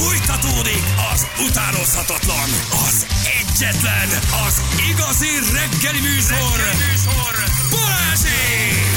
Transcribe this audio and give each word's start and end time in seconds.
Fújtatódik 0.00 0.82
az 1.12 1.26
utánozhatatlan, 1.48 2.48
az 2.86 3.06
egyetlen, 3.40 4.08
az 4.46 4.62
igazi 4.90 5.28
reggeli 5.52 6.00
műsor, 6.00 6.56
reggeli 6.56 6.90
műsor. 6.90 7.34
Balázsék! 7.70 8.90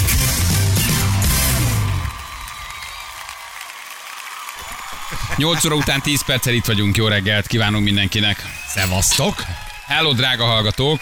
Nyolc 5.38 5.66
óra 5.66 5.76
után 5.76 6.02
10 6.02 6.26
perccel 6.26 6.54
itt 6.54 6.66
vagyunk. 6.66 6.98
Jó 6.98 7.08
reggelt 7.08 7.48
kívánunk 7.48 7.84
mindenkinek. 7.84 8.46
Szevasztok! 8.68 9.44
Hello, 9.86 10.14
drága 10.14 10.46
hallgatók. 10.46 11.00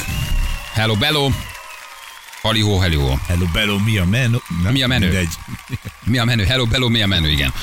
Hello, 0.74 0.96
bello. 0.96 1.30
Halihó, 2.42 2.78
hello. 2.80 3.18
Hello, 3.28 3.46
bello, 3.54 3.80
mi 3.80 3.98
a 3.98 4.06
menü? 4.06 4.38
Nem, 4.64 4.72
Mi 4.72 4.84
a 4.84 4.88
menü? 4.88 5.06
Mindegy. 5.06 5.30
Mi 6.04 6.18
a 6.18 6.26
menü? 6.26 6.44
Hello, 6.44 6.66
bello, 6.66 6.90
mi 6.90 7.02
a 7.02 7.08
menü? 7.08 7.30
Igen. 7.30 7.54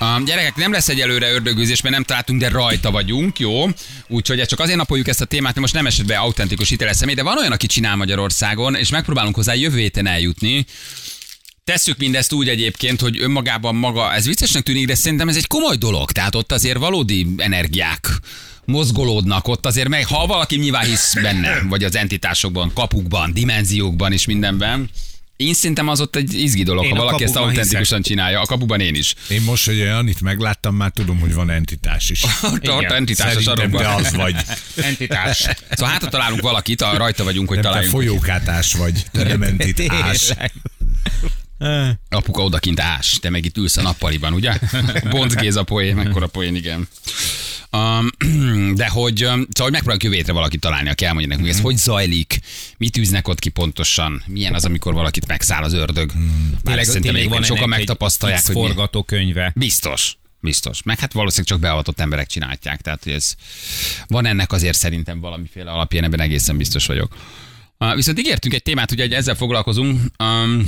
Um, 0.00 0.24
gyerekek, 0.24 0.56
nem 0.56 0.72
lesz 0.72 0.88
egy 0.88 1.00
előre 1.00 1.32
ördögűzés, 1.32 1.80
mert 1.80 1.94
nem 1.94 2.04
találtunk, 2.04 2.40
de 2.40 2.48
rajta 2.48 2.90
vagyunk, 2.90 3.38
jó? 3.38 3.68
Úgyhogy 4.08 4.46
csak 4.46 4.60
azért 4.60 4.76
napoljuk 4.76 5.08
ezt 5.08 5.20
a 5.20 5.24
témát, 5.24 5.44
mert 5.44 5.60
most 5.60 5.74
nem 5.74 5.86
esett 5.86 6.06
be 6.06 6.18
autentikus 6.18 6.68
hiteles 6.68 6.96
személy, 6.96 7.14
de 7.14 7.22
van 7.22 7.38
olyan, 7.38 7.52
aki 7.52 7.66
csinál 7.66 7.96
Magyarországon, 7.96 8.74
és 8.74 8.90
megpróbálunk 8.90 9.34
hozzá 9.34 9.54
jövő 9.54 9.78
héten 9.78 10.06
eljutni. 10.06 10.66
Tesszük 11.64 11.98
mindezt 11.98 12.32
úgy 12.32 12.48
egyébként, 12.48 13.00
hogy 13.00 13.20
önmagában 13.20 13.74
maga, 13.74 14.12
ez 14.12 14.26
viccesnek 14.26 14.62
tűnik, 14.62 14.86
de 14.86 14.94
szerintem 14.94 15.28
ez 15.28 15.36
egy 15.36 15.46
komoly 15.46 15.76
dolog. 15.76 16.12
Tehát 16.12 16.34
ott 16.34 16.52
azért 16.52 16.78
valódi 16.78 17.26
energiák 17.36 18.08
mozgolódnak 18.68 19.48
ott 19.48 19.66
azért 19.66 19.88
meg, 19.88 20.06
ha 20.06 20.26
valaki 20.26 20.56
nyilván 20.56 20.84
hisz 20.84 21.14
benne, 21.22 21.62
vagy 21.68 21.84
az 21.84 21.96
entitásokban, 21.96 22.72
kapukban, 22.74 23.32
dimenziókban 23.32 24.12
és 24.12 24.26
mindenben, 24.26 24.90
én 25.36 25.54
szerintem 25.54 25.88
az 25.88 26.00
ott 26.00 26.16
egy 26.16 26.34
izgi 26.34 26.62
dolog, 26.62 26.84
Én 26.84 26.90
ha 26.90 26.96
valaki 26.96 27.24
ezt 27.24 27.36
autentikusan 27.36 28.02
csinálja. 28.02 28.40
A 28.40 28.44
kapuban 28.44 28.80
én 28.80 28.94
is. 28.94 29.14
Én 29.28 29.42
most, 29.42 29.64
hogy 29.64 29.80
Anit 29.80 30.20
megláttam, 30.20 30.74
már 30.74 30.90
tudom, 30.90 31.18
hogy 31.18 31.34
van 31.34 31.50
entitás 31.50 32.10
is. 32.10 32.22
Ott, 32.52 32.70
ott 32.70 32.82
entitás 32.82 33.36
a 33.36 33.40
sarokban. 33.40 33.82
te 33.82 33.94
az 33.94 34.14
vagy. 34.14 34.34
Entitás. 34.76 35.48
Szóval 35.70 35.92
hát 35.92 36.02
ha 36.02 36.08
találunk 36.08 36.40
valakit, 36.40 36.80
a, 36.82 36.96
rajta 36.96 37.24
vagyunk, 37.24 37.48
hogy 37.48 37.56
Nem, 37.56 37.66
te 37.66 37.70
találjunk. 37.72 37.96
folyókátás 37.96 38.72
vagy. 38.74 39.04
Te 39.12 39.22
nem 39.22 39.42
entitás. 39.58 40.18
Tényleg. 40.26 40.52
Apuka 42.08 42.42
odakint 42.42 42.80
ás, 42.80 43.18
te 43.20 43.30
meg 43.30 43.44
itt 43.44 43.56
ülsz 43.56 43.76
a 43.76 43.82
nappaliban, 43.82 44.32
ugye? 44.32 44.58
Bonc 45.10 45.34
Géza 45.34 45.62
poén, 45.62 45.94
mekkora 45.94 46.26
poén, 46.26 46.54
igen. 46.54 46.88
Um, 47.72 48.08
de 48.80 48.88
hogy, 48.88 49.16
szóval 49.16 49.46
hogy 49.54 49.70
megpróbáljuk 49.70 50.02
jövő 50.02 50.14
hétre 50.14 50.32
valakit 50.32 50.60
találni, 50.60 50.88
aki 50.88 51.04
elmondja 51.04 51.30
nekünk, 51.30 51.48
ez 51.48 51.60
hogy 51.60 51.76
zajlik, 51.76 52.40
mit 52.76 52.96
űznek 52.96 53.28
ott 53.28 53.38
ki 53.38 53.48
pontosan, 53.48 54.22
milyen 54.26 54.54
az, 54.54 54.64
amikor 54.64 54.94
valakit 54.94 55.26
megszáll 55.26 55.62
az 55.62 55.72
ördög. 55.72 56.12
Bár 56.64 56.78
ezt 56.78 56.86
szerintem 56.86 57.14
egyébként 57.14 57.44
sokan 57.44 57.62
ennek 57.62 57.72
egy 57.72 57.78
megtapasztalják, 57.78 58.46
hogy 58.46 58.54
forgatókönyve. 58.54 59.52
Biztos. 59.54 60.16
Biztos. 60.40 60.82
Meg 60.82 60.98
hát 60.98 61.12
valószínűleg 61.12 61.48
csak 61.48 61.60
beavatott 61.60 62.00
emberek 62.00 62.26
csinálják. 62.26 62.80
Tehát 62.80 63.04
hogy 63.04 63.12
ez 63.12 63.34
van 64.06 64.26
ennek 64.26 64.52
azért 64.52 64.76
szerintem 64.78 65.20
valamiféle 65.20 65.70
alapja, 65.70 65.98
én 65.98 66.04
ebben 66.04 66.20
egészen 66.20 66.56
biztos 66.56 66.86
vagyok. 66.86 67.16
Uh, 67.78 67.94
viszont 67.94 68.18
ígértünk 68.18 68.54
egy 68.54 68.62
témát, 68.62 68.90
ugye 68.90 69.02
hogy 69.02 69.12
ezzel 69.12 69.34
foglalkozunk, 69.34 70.00
um, 70.18 70.66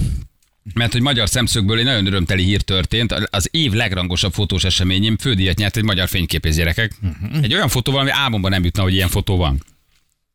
mert 0.74 0.92
hogy 0.92 1.00
magyar 1.00 1.28
szemszögből 1.28 1.78
egy 1.78 1.84
nagyon 1.84 2.06
örömteli 2.06 2.44
hír 2.44 2.62
történt. 2.62 3.12
Az 3.12 3.48
év 3.50 3.72
legrangosabb 3.72 4.32
fotós 4.32 4.64
eseményén 4.64 5.16
fődíjat 5.16 5.58
nyert 5.58 5.76
egy 5.76 5.84
magyar 5.84 6.08
fényképész 6.08 6.56
gyerekek. 6.56 6.92
Uh-huh. 7.02 7.42
Egy 7.42 7.54
olyan 7.54 7.68
fotóval, 7.68 8.00
ami 8.00 8.10
álmomban 8.10 8.50
nem 8.50 8.64
jutna, 8.64 8.82
hogy 8.82 8.94
ilyen 8.94 9.08
fotó 9.08 9.36
van. 9.36 9.64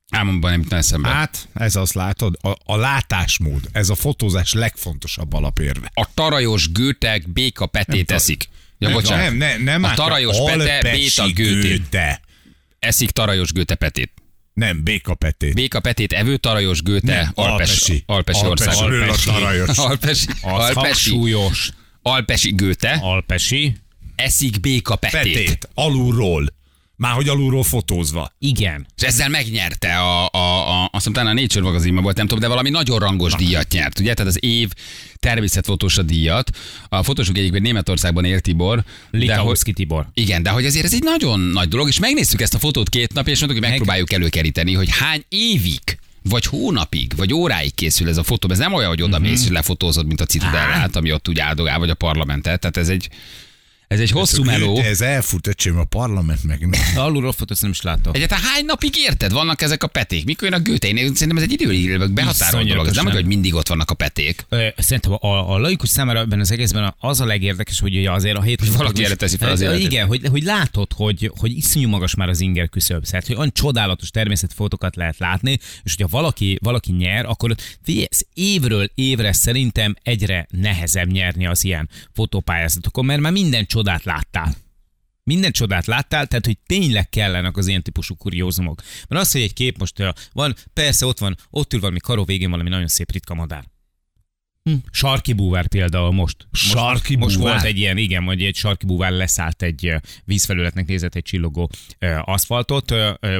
Álmomban 0.09 0.51
nem 0.51 0.59
jutna 0.61 0.77
eszembe. 0.77 1.09
Hát, 1.09 1.47
ez 1.53 1.75
azt 1.75 1.93
látod, 1.93 2.37
a, 2.41 2.55
a 2.65 2.75
látásmód, 2.75 3.61
ez 3.71 3.89
a 3.89 3.95
fotózás 3.95 4.53
legfontosabb 4.53 5.33
alapérve. 5.33 5.91
A 5.93 6.07
tarajos 6.13 6.71
gőtek 6.71 7.29
béka 7.29 7.65
petét 7.65 8.11
eszik. 8.11 8.49
Ja, 8.77 8.91
bocsánat. 8.91 9.25
Nem, 9.25 9.37
nem, 9.37 9.61
nem 9.61 9.83
a 9.83 9.93
tarajos 9.93 10.37
pete 10.45 10.91
béta 10.91 11.27
gőtét. 11.33 11.97
Eszik 12.79 13.11
tarajos 13.11 13.51
gőte 13.51 13.75
petét. 13.75 14.11
Nem, 14.55 14.83
békapetét. 14.83 15.53
Béka 15.53 15.79
petét 15.79 16.13
evő, 16.13 16.37
tarajos 16.37 16.81
gőte, 16.81 17.15
Nem, 17.15 17.31
alpesi, 17.33 18.03
alpesi, 18.05 18.45
ország. 18.45 18.75
Alpesről 18.75 19.09
a 19.09 19.15
tarajos. 19.39 19.77
Alpesi, 19.77 20.27
Az 20.29 20.51
alpesi, 20.51 20.79
hangsúlyos. 20.79 21.69
alpesi 22.01 22.51
gőte, 22.55 22.97
Alpesi. 23.01 23.75
eszik 24.15 24.59
béka 24.59 24.95
petét. 24.95 25.21
Petét, 25.33 25.69
alulról. 25.73 26.45
Már 26.97 27.13
hogy 27.13 27.29
alulról 27.29 27.63
fotózva. 27.63 28.31
Igen. 28.39 28.87
És 28.95 29.03
ezzel 29.03 29.29
megnyerte 29.29 29.97
a, 29.97 30.29
a, 30.31 30.83
a 30.83 30.89
azt 30.91 31.07
hiszem, 31.07 31.27
a 31.27 31.33
Nature 31.33 31.63
magazinban 31.63 32.03
volt, 32.03 32.17
nem 32.17 32.25
tudom, 32.25 32.41
de 32.41 32.47
valami 32.47 32.69
nagyon 32.69 32.99
rangos 32.99 33.33
díjat 33.33 33.71
nyert, 33.71 33.99
ugye? 33.99 34.13
Tehát 34.13 34.31
az 34.31 34.43
év 34.43 34.69
természetfotósa 35.19 36.01
díjat. 36.01 36.49
A 36.89 37.03
fotósok 37.03 37.37
egyikben 37.37 37.61
Németországban 37.61 38.25
él 38.25 38.39
Tibor. 38.39 38.83
Likauszki 39.11 39.73
Tibor. 39.73 40.07
Igen, 40.13 40.43
de 40.43 40.49
hogy 40.49 40.65
azért 40.65 40.85
ez 40.85 40.93
egy 40.93 41.03
nagyon 41.03 41.39
nagy 41.39 41.67
dolog, 41.67 41.87
és 41.87 41.99
megnéztük 41.99 42.41
ezt 42.41 42.53
a 42.53 42.59
fotót 42.59 42.89
két 42.89 43.13
nap, 43.13 43.27
és 43.27 43.39
mondtuk, 43.39 43.61
hogy 43.61 43.69
megpróbáljuk 43.69 44.11
előkeríteni, 44.11 44.73
hogy 44.73 44.89
hány 44.89 45.23
évig 45.29 45.97
vagy 46.29 46.45
hónapig, 46.45 47.15
vagy 47.15 47.33
óráig 47.33 47.73
készül 47.75 48.09
ez 48.09 48.17
a 48.17 48.23
fotó. 48.23 48.49
Ez 48.51 48.57
nem 48.57 48.73
olyan, 48.73 48.89
hogy 48.89 49.01
oda 49.01 49.19
mész, 49.19 49.43
és 49.43 49.49
lefotózod, 49.49 50.05
mint 50.05 50.21
a 50.21 50.25
Citadellát, 50.25 50.95
ami 50.95 51.11
ott 51.11 51.29
úgy 51.29 51.39
áldogál, 51.39 51.79
vagy 51.79 51.89
a 51.89 51.93
parlamentet. 51.93 52.59
Tehát 52.59 52.77
ez 52.77 52.89
egy, 52.89 53.09
ez 53.87 53.99
egy 53.99 54.11
hosszú 54.11 54.41
Ez 54.41 54.47
meló. 54.47 54.79
Ez 54.79 55.01
elfut, 55.01 55.47
öcsém, 55.47 55.77
a 55.77 55.83
parlament 55.83 56.43
meg 56.43 56.67
nem. 56.67 56.81
Alulról 56.95 57.31
fotózt 57.31 57.61
nem 57.61 57.71
is 57.71 57.81
látom. 57.81 58.13
Egyáltalán 58.13 58.43
hány 58.43 58.65
napig 58.65 58.95
érted? 58.97 59.31
Vannak 59.31 59.61
ezek 59.61 59.83
a 59.83 59.87
peték? 59.87 60.25
Mikor 60.25 60.49
jön 60.49 60.59
a 60.59 60.61
gőte? 60.63 60.87
Én 60.87 60.95
szerintem 60.95 61.37
ez 61.37 61.43
egy 61.43 61.61
időre 61.61 62.07
behatárolt 62.07 62.67
dolog. 62.67 62.87
Ez 62.87 62.95
nem 62.95 63.05
olyan, 63.05 63.17
hogy 63.17 63.25
mindig 63.25 63.53
ott 63.53 63.67
vannak 63.67 63.91
a 63.91 63.93
peték. 63.93 64.45
Szerintem 64.77 65.11
a, 65.11 65.53
a 65.53 65.57
laikus 65.57 65.89
számára 65.89 66.19
ebben 66.19 66.39
az 66.39 66.51
egészben 66.51 66.95
az 66.99 67.21
a 67.21 67.25
legérdekes, 67.25 67.79
hogy 67.79 67.95
ugye 67.97 68.11
azért 68.11 68.37
a 68.37 68.41
hét... 68.41 68.75
valaki 68.75 69.03
erre 69.03 69.15
teszi 69.15 69.37
fel 69.37 69.51
az 69.51 69.61
Ö, 69.61 69.63
életét. 69.63 69.85
Igen, 69.85 70.07
hogy, 70.07 70.21
hogy 70.31 70.43
látod, 70.43 70.91
hogy, 70.95 71.31
hogy 71.37 71.51
iszonyú 71.57 71.89
magas 71.89 72.15
már 72.15 72.29
az 72.29 72.39
inger 72.39 72.69
küszöb. 72.69 73.05
Tehát, 73.05 73.27
hogy 73.27 73.35
olyan 73.35 73.51
csodálatos 73.53 74.09
természetfotókat 74.09 74.95
lehet 74.95 75.17
látni, 75.17 75.59
és 75.83 75.95
hogyha 75.95 76.17
valaki, 76.17 76.57
valaki 76.61 76.91
nyer, 76.91 77.25
akkor 77.25 77.55
figyelj, 77.83 78.07
ez 78.11 78.19
évről 78.33 78.89
évre 78.95 79.33
szerintem 79.33 79.95
egyre 80.03 80.47
nehezebb 80.51 81.11
nyerni 81.11 81.45
az 81.45 81.63
ilyen 81.63 81.89
fotópályázatokon, 82.13 83.05
mert 83.05 83.19
már 83.19 83.31
minden 83.31 83.65
csodát 83.75 84.03
láttál. 84.03 84.55
Minden 85.23 85.51
csodát 85.51 85.85
láttál, 85.85 86.27
tehát 86.27 86.45
hogy 86.45 86.57
tényleg 86.65 87.09
kellenek 87.09 87.57
az 87.57 87.67
ilyen 87.67 87.81
típusú 87.81 88.15
kuriózumok. 88.15 88.81
Mert 89.07 89.21
az, 89.21 89.31
hogy 89.31 89.41
egy 89.41 89.53
kép 89.53 89.77
most 89.77 90.03
van, 90.33 90.55
persze 90.73 91.05
ott 91.05 91.19
van, 91.19 91.37
ott 91.49 91.73
ül 91.73 91.79
valami 91.79 91.99
karó 91.99 92.23
végén 92.23 92.49
valami 92.49 92.69
nagyon 92.69 92.87
szép 92.87 93.11
ritka 93.11 93.33
madár. 93.33 93.63
Hm. 94.63 94.73
Sarki 94.91 95.33
búvár 95.33 95.67
például 95.67 96.11
most. 96.11 96.47
most 96.49 96.69
Sarki 96.69 97.15
Most 97.15 97.37
búvár? 97.37 97.53
volt 97.53 97.65
egy 97.65 97.77
ilyen, 97.77 97.97
igen, 97.97 98.23
hogy 98.23 98.43
egy 98.43 98.55
sarki 98.55 98.85
búvár 98.85 99.11
leszállt 99.11 99.61
egy 99.61 99.93
vízfelületnek 100.25 100.85
nézett 100.85 101.15
egy 101.15 101.23
csillogó 101.23 101.69
aszfaltot, 102.21 102.93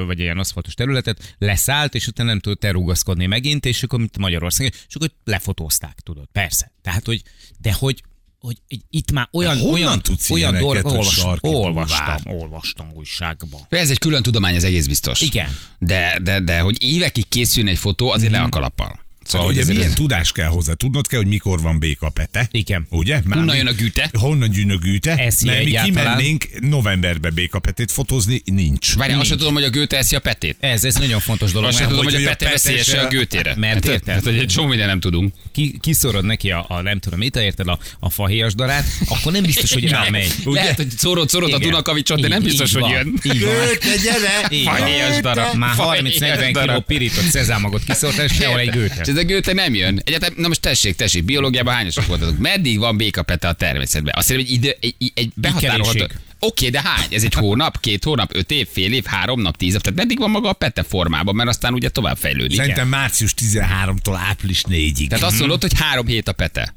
vagy 0.06 0.18
ilyen 0.18 0.38
aszfaltos 0.38 0.74
területet, 0.74 1.34
leszállt, 1.38 1.94
és 1.94 2.06
utána 2.06 2.28
nem 2.28 2.40
tudott 2.40 2.64
elrugaszkodni 2.64 3.26
megint, 3.26 3.66
és 3.66 3.82
akkor 3.82 3.98
mint 3.98 4.18
Magyarország, 4.18 4.74
és 4.88 4.94
akkor 4.94 5.10
lefotózták, 5.24 6.00
tudod, 6.00 6.28
persze. 6.32 6.72
Tehát, 6.82 7.06
hogy, 7.06 7.22
de 7.60 7.72
hogy 7.72 8.02
hogy 8.46 8.80
itt 8.90 9.12
már 9.12 9.28
olyan, 9.32 9.56
De 9.56 9.64
olyan, 9.64 10.02
tudsz 10.02 10.30
olyan 10.30 10.56
hogy 10.56 10.78
olvastam, 10.82 11.38
olvastam, 11.40 12.16
olvastam 12.24 12.90
újságban. 12.94 13.60
Ez 13.68 13.90
egy 13.90 13.98
külön 13.98 14.22
tudomány, 14.22 14.54
ez 14.54 14.64
egész 14.64 14.86
biztos. 14.86 15.20
Igen. 15.20 15.48
De, 15.78 16.18
de, 16.22 16.40
de 16.40 16.60
hogy 16.60 16.82
évekig 16.82 17.28
készülne 17.28 17.70
egy 17.70 17.78
fotó, 17.78 18.10
azért 18.10 18.32
le 18.32 18.40
a 18.40 18.48
kalappal. 18.48 19.05
Szóval, 19.26 19.46
Ugye 19.46 19.64
hogy 19.64 19.74
milyen 19.74 19.88
ez- 19.90 19.94
tudás 19.94 20.32
kell 20.32 20.48
hozzá? 20.48 20.72
Tudnod 20.72 21.06
kell, 21.06 21.18
hogy 21.18 21.28
mikor 21.28 21.60
van 21.60 21.78
békapete. 21.78 22.48
Igen. 22.50 22.86
Ugye? 22.90 23.20
Már 23.24 23.38
Honnan 23.38 23.56
jön 23.56 23.66
a 23.66 23.72
güte? 23.72 24.10
Honnan 24.12 24.50
jön 24.52 24.70
a 24.70 24.76
güte? 24.76 25.14
Eszi 25.16 25.46
Mert 25.46 25.64
mi 25.64 25.70
kimennénk 25.84 26.48
novemberbe 26.60 27.30
békapetét 27.30 27.90
fotózni, 27.90 28.42
nincs. 28.44 28.94
Várj, 28.94 29.12
azt 29.12 29.26
sem 29.28 29.36
tudom, 29.36 29.54
hogy 29.54 29.64
a 29.64 29.70
gőte 29.70 29.96
eszi 29.96 30.16
a 30.16 30.18
petét. 30.18 30.56
Ez, 30.60 30.84
ez 30.84 30.94
nagyon 30.94 31.20
fontos 31.20 31.52
dolog. 31.52 31.68
Azt 31.68 31.78
sem 31.78 31.88
tudom, 31.88 32.04
hogy 32.04 32.14
a 32.14 32.16
hogy 32.16 32.26
a 32.26 32.28
pete 32.28 32.50
veszélyes 32.50 32.88
a 32.92 33.06
gőtére. 33.08 33.54
Mert 33.56 33.74
Hát, 33.74 33.84
érted? 33.84 34.02
Tehát, 34.02 34.24
hogy 34.24 34.38
egy 34.38 34.46
csomó 34.46 34.68
minden 34.68 34.86
nem 34.86 35.00
tudunk. 35.00 35.32
ki, 35.52 35.78
kiszorod 35.80 36.24
neki 36.24 36.50
a, 36.50 36.64
a 36.68 36.80
nem 36.80 36.98
tudom 36.98 37.18
mit, 37.18 37.36
érted, 37.36 37.68
a, 37.68 37.78
a 38.00 38.10
fahéjas 38.10 38.54
darát, 38.54 38.84
akkor 39.08 39.32
nem 39.32 39.42
biztos, 39.42 39.72
hogy 39.72 39.88
rámegy. 39.96 40.32
Lehet, 40.44 40.76
hogy 40.76 40.90
szórod, 40.96 41.28
szórod 41.28 41.52
a. 41.52 41.58
Dunakavicsot, 41.58 42.20
de 42.20 42.28
nem 42.28 42.42
biztos, 42.42 42.72
hogy 42.74 42.90
jön. 42.90 43.18
Gőte, 43.22 43.96
gyere! 44.02 44.62
Fahéjas 44.70 45.20
darab. 45.20 45.54
Már 45.54 45.74
Fahéjas 45.74 46.14
30-40 46.18 46.58
kiló 46.62 46.80
pirított 46.80 47.24
szezámagot 47.24 47.84
kiszórtál, 47.84 48.24
és 48.24 48.32
sehol 48.32 48.58
egy 48.58 48.70
gőte. 48.70 49.02
Ez 49.16 49.22
a 49.22 49.26
gőte 49.26 49.52
nem 49.52 49.74
jön. 49.74 50.00
Egyáltalán, 50.04 50.34
na 50.36 50.48
most 50.48 50.60
tessék, 50.60 50.96
tessék, 50.96 51.24
biológiában 51.24 51.74
hányosak 51.74 52.06
voltatok? 52.06 52.38
Meddig 52.38 52.78
van 52.78 52.96
békapete 52.96 53.48
a 53.48 53.52
természetben? 53.52 54.14
Azt 54.16 54.26
hiszem, 54.26 54.42
egy 54.42 54.50
idő, 54.50 54.76
egy, 54.80 54.94
egy- 55.14 55.32
behatárolható... 55.34 56.06
Oké, 56.38 56.68
de 56.68 56.80
hány? 56.84 57.06
Ez 57.10 57.22
egy 57.22 57.34
hónap, 57.34 57.80
két 57.80 58.04
hónap, 58.04 58.34
öt 58.34 58.50
év, 58.50 58.68
fél 58.72 58.92
év, 58.92 59.04
három 59.04 59.40
nap, 59.40 59.56
tíz 59.56 59.74
év. 59.74 59.80
Tehát 59.80 59.98
meddig 59.98 60.18
van 60.18 60.30
maga 60.30 60.48
a 60.48 60.52
pete 60.52 60.82
formában, 60.82 61.34
mert 61.34 61.48
aztán 61.48 61.72
ugye 61.74 61.88
tovább 61.88 62.16
fejlődik. 62.16 62.56
Szerintem 62.56 62.88
március 62.88 63.34
13-tól 63.40 64.18
április 64.28 64.62
4-ig. 64.68 65.08
Tehát 65.08 65.24
azt 65.24 65.38
mondod, 65.38 65.60
hogy 65.62 65.72
három 65.78 66.06
hét 66.06 66.28
a 66.28 66.32
pete. 66.32 66.74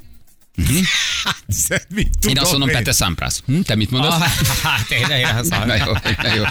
Mit 1.90 2.08
Én 2.08 2.10
tudom 2.20 2.44
azt 2.44 2.52
mondom, 2.52 2.70
Pete 2.70 2.92
Sampras. 2.92 3.40
Hm? 3.46 3.60
Te 3.60 3.76
mit 3.76 3.92
mondasz? 3.92 4.14
Ah, 4.14 4.28
hát 4.64 4.92
én, 4.92 5.18
én 5.18 5.26
azt 5.26 5.50
Na 5.66 5.76
jó, 5.76 5.92
na 6.22 6.36
jó, 6.36 6.44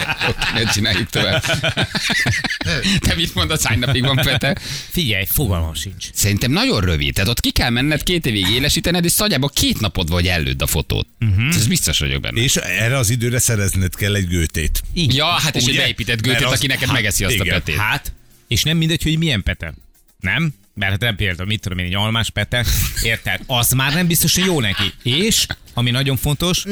ne 0.55 0.73
csináljuk 0.73 1.09
tovább. 1.11 1.43
Te 3.07 3.15
mit 3.15 3.35
mondasz, 3.35 3.65
hány 3.65 3.79
napig 3.79 4.03
van 4.05 4.17
Pete? 4.17 4.57
Figyelj, 4.91 5.25
fogalmam 5.25 5.75
sincs. 5.75 6.07
Szerintem 6.13 6.51
nagyon 6.51 6.81
rövid. 6.81 7.15
Tehát 7.15 7.31
ott 7.31 7.41
ki 7.41 7.51
kell 7.51 7.71
menned 7.71 8.03
két 8.03 8.27
évig 8.27 8.47
élesítened, 8.51 9.05
és 9.05 9.17
nagyjából 9.17 9.49
két 9.55 9.81
napod 9.81 10.09
vagy 10.09 10.27
előd 10.27 10.63
a 10.63 10.67
fotót. 10.67 11.07
Uh-huh. 11.21 11.55
Ez 11.55 11.67
biztos 11.67 11.99
vagyok 11.99 12.21
benne. 12.21 12.41
És 12.41 12.57
erre 12.57 12.97
az 12.97 13.11
időre 13.11 13.39
szerezned 13.39 13.95
kell 13.95 14.15
egy 14.15 14.27
gőtét. 14.29 14.83
Így. 14.95 15.15
Ja, 15.15 15.27
hát 15.27 15.57
és 15.57 15.63
egy 15.63 15.69
Ugye? 15.69 15.79
beépített 15.79 16.27
Mert 16.27 16.29
gőtét, 16.39 16.53
az- 16.53 16.59
aki 16.59 16.67
neked 16.67 16.87
hát, 16.87 16.97
megeszi 16.97 17.25
azt 17.25 17.41
a 17.41 17.45
igen. 17.45 17.55
petét. 17.55 17.77
Hát, 17.77 18.13
és 18.49 18.63
nem 18.63 18.77
mindegy, 18.77 19.03
hogy 19.03 19.19
milyen 19.19 19.43
pete. 19.43 19.75
Nem? 20.21 20.55
Mert 20.79 20.91
hát 20.91 21.01
nem 21.01 21.17
például, 21.17 21.49
mit 21.49 21.61
tudom 21.61 21.79
én, 21.79 21.85
egy 21.87 21.95
almás 21.95 22.31
pete, 22.31 22.65
érted? 23.03 23.41
Az 23.47 23.71
már 23.71 23.95
nem 23.95 24.07
biztos, 24.07 24.35
hogy 24.35 24.45
jó 24.45 24.61
neki. 24.61 24.93
És, 25.03 25.47
ami 25.75 25.91
nagyon 25.91 26.17
fontos, 26.17 26.65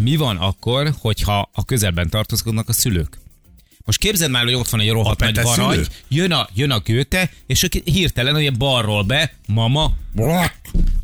mi 0.00 0.16
van 0.16 0.36
akkor, 0.36 0.94
hogyha 0.98 1.50
a 1.52 1.64
közelben 1.64 2.08
tartózkodnak 2.10 2.68
a 2.68 2.72
szülők? 2.72 3.18
Most 3.84 3.98
képzeld 3.98 4.30
már, 4.30 4.44
hogy 4.44 4.54
ott 4.54 4.68
van 4.68 4.80
egy 4.80 4.90
rohadt 4.90 5.22
A 5.22 5.30
nagy 5.30 5.46
szülő? 5.46 5.86
jön 6.08 6.32
a, 6.32 6.48
jön 6.54 6.70
a 6.70 6.78
gőte, 6.78 7.30
és 7.46 7.62
aki 7.62 7.82
hirtelen 7.84 8.34
ugye 8.34 8.50
balról 8.50 9.02
be, 9.02 9.32
mama, 9.46 9.92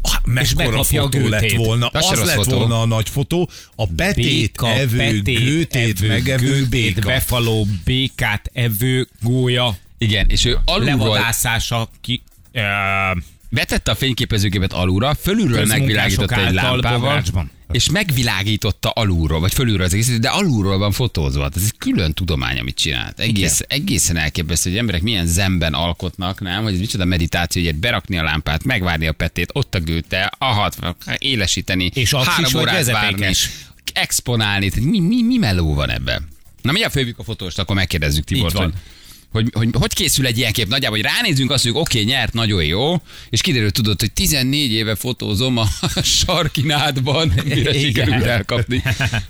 Ah, 0.03 0.13
Mekkora 0.25 0.71
bekapja 0.71 1.03
a 1.03 1.05
fotó 1.11 1.29
lett 1.29 1.41
gőtét. 1.41 1.57
volna. 1.57 1.87
Az 1.87 2.11
Az 2.11 2.25
lett 2.25 2.35
fotó. 2.35 2.57
volna 2.59 2.81
a 2.81 2.87
nagy 2.87 3.09
fotó. 3.09 3.51
A 3.75 3.87
betét 3.87 4.25
béka, 4.25 4.69
evő, 4.69 4.97
petét, 4.97 5.39
gőtét 5.45 5.97
evő, 5.99 6.09
megevő 6.09 6.47
gőtét, 6.47 6.69
béka. 6.95 7.07
befaló, 7.07 7.67
békát 7.85 8.51
evő, 8.53 9.09
gólya, 9.23 9.77
Igen, 9.99 10.27
és 10.29 10.45
ő 10.45 10.59
alulról 10.65 10.99
levadászása, 10.99 11.91
ki, 12.01 12.23
vetette 13.51 13.91
a 13.91 13.95
fényképezőgépet 13.95 14.73
alulra, 14.73 15.15
fölülről 15.15 15.67
megvilágította 15.67 16.47
egy 16.47 16.53
lámpával, 16.53 16.99
Bográcsban. 16.99 17.51
és 17.73 17.91
megvilágította 17.91 18.91
alulról, 18.91 19.41
vagy 19.41 19.53
fölülről 19.53 19.85
az 19.85 19.93
egészet, 19.93 20.21
de 20.21 20.29
alulról 20.29 20.79
van 20.79 20.93
fotózva. 20.93 21.43
Hát 21.43 21.57
Ez 21.57 21.63
egy 21.65 21.79
külön 21.79 22.13
tudomány, 22.13 22.59
amit 22.59 22.77
csinált. 22.77 23.21
Egész, 23.21 23.61
egészen 23.69 24.17
elképesztő, 24.17 24.71
hogy 24.71 24.79
emberek 24.79 25.03
milyen 25.03 25.27
zenben 25.27 25.75
alkotnak, 25.75 26.41
nem? 26.41 26.63
Hogy 26.63 26.73
ez 26.73 26.79
micsoda 26.79 27.05
meditáció, 27.05 27.65
hogy 27.65 27.75
berakni 27.75 28.19
a 28.19 28.23
lámpát, 28.23 28.65
megvárni 28.65 29.07
a 29.07 29.13
petét, 29.13 29.51
ott 29.53 29.75
a 29.75 29.81
gőte, 29.81 30.33
ahat, 30.39 30.97
élesíteni, 31.19 31.91
És 31.95 32.15
három 32.15 32.55
órát 32.57 32.87
várni, 32.87 33.33
exponálni. 33.93 34.69
Tehát 34.69 34.91
mi, 34.91 35.01
mi, 35.01 35.23
mi 35.23 35.37
meló 35.37 35.75
van 35.75 35.91
ebben? 35.91 36.29
Na 36.63 36.71
mindjárt 36.71 36.93
fölvük 36.95 37.19
a 37.19 37.23
fotóst, 37.23 37.59
akkor 37.59 37.77
megkérdezzük 37.77 38.25
Tibort, 38.25 38.53
Így 38.55 38.59
van. 38.59 38.75
Hogy 39.31 39.41
hogy, 39.53 39.53
hogy, 39.53 39.69
hogy 39.73 39.93
készül 39.95 40.27
egy 40.27 40.39
ilyen 40.39 40.53
kép 40.53 40.69
nagyjából, 40.69 40.99
hogy 40.99 41.07
ránézünk, 41.07 41.51
azt 41.51 41.65
mondjuk, 41.65 41.85
oké, 41.87 42.01
okay, 42.01 42.13
nyert, 42.13 42.33
nagyon 42.33 42.65
jó, 42.65 43.03
és 43.31 43.41
kiderül, 43.41 43.71
tudod, 43.71 44.01
hogy 44.01 44.13
14 44.13 44.73
éve 44.73 44.95
fotózom 44.95 45.57
a 45.57 45.67
sarkinádban, 46.03 47.33
mire 47.45 47.73
sikerült 47.73 48.25
elkapni. 48.25 48.83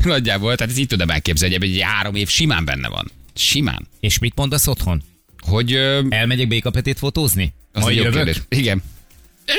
Nagyjából, 0.04 0.54
tehát 0.56 0.72
ez 0.72 0.78
így 0.78 0.86
tudom 0.86 1.10
elképzelni, 1.10 1.56
hogy 1.58 1.70
egy 1.74 1.80
három 1.80 2.14
év 2.14 2.28
simán 2.28 2.64
benne 2.64 2.88
van. 2.88 3.10
Simán. 3.34 3.88
És 4.00 4.18
mit 4.18 4.32
mondasz 4.36 4.66
otthon? 4.66 5.02
Hogy 5.38 5.72
ö, 5.72 6.02
Elmegyek 6.08 6.48
békapetét 6.48 6.98
fotózni? 6.98 7.54
az 7.72 7.82
Majd 7.82 7.96
jövök? 7.96 8.12
kérdés. 8.12 8.42
Igen. 8.48 8.82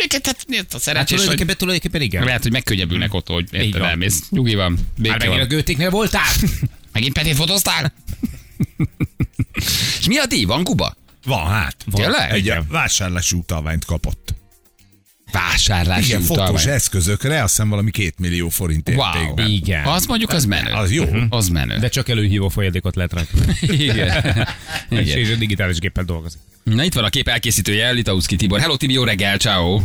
Tehát 0.08 0.46
mi 0.48 0.58
a 0.58 0.64
Hát 0.72 0.82
szerencsés, 0.82 1.18
hogy 1.18 1.26
tulajdonképpen, 1.26 1.58
tulajdonképpen 1.58 2.02
igen. 2.02 2.24
lehet, 2.24 2.42
hogy 2.42 2.52
megkönnyebbülnek 2.52 3.14
ott, 3.14 3.28
hogy 3.28 3.48
érted, 3.52 3.82
elmész. 3.82 4.24
Nyugi 4.30 4.56
van, 4.56 4.76
Hát 4.76 5.02
béke 5.02 5.18
megint 5.18 5.34
a 5.34 5.38
van. 5.38 5.48
gőtéknél 5.48 5.90
voltál? 5.90 6.34
Megint 6.92 7.14
Petét 7.14 7.36
fotóztál? 7.36 7.94
És 10.00 10.08
mi 10.08 10.18
a 10.18 10.26
díj? 10.26 10.44
Van 10.44 10.64
Kuba? 10.64 10.96
Van, 11.26 11.48
hát. 11.48 11.76
Tényleg? 11.92 12.32
Egy 12.32 12.54
vásárlási 12.70 13.36
utalványt 13.36 13.86
kapott. 13.86 14.34
Vásárlási 15.32 16.08
Igen, 16.08 16.22
fotós 16.22 16.48
utalvány. 16.50 16.68
eszközökre, 16.68 17.44
azt 17.44 17.50
hiszem 17.56 17.70
valami 17.70 17.92
két 17.92 18.16
millió 18.20 18.50
forint 18.50 18.90
értékben. 18.90 19.46
Wow. 19.46 19.48
Igen. 19.48 19.86
Az 19.86 20.06
mondjuk 20.06 20.32
az 20.32 20.46
menő. 20.46 20.72
Az 20.72 20.92
jó. 20.92 21.04
Az 21.30 21.48
menő. 21.48 21.78
De 21.78 21.88
csak 21.90 22.10
előhívó 22.10 22.48
folyadékot 22.50 22.96
lehet 22.96 23.14
rajta. 23.14 23.32
Igen. 23.84 24.48
És, 24.90 25.00
Igen. 25.00 25.18
és 25.18 25.32
a 25.32 25.36
digitális 25.36 25.80
géppel 25.80 26.04
dolgozik. 26.04 26.40
Na 26.64 26.84
itt 26.84 26.94
van 26.94 27.04
a 27.04 27.10
kép 27.10 27.28
elkészítője, 27.28 27.92
Litauszki 27.92 28.36
Tibor. 28.36 28.60
Hello 28.60 28.78
Tibi, 28.78 28.94
jó 28.94 29.04
reggel, 29.04 29.38
ciao. 29.38 29.82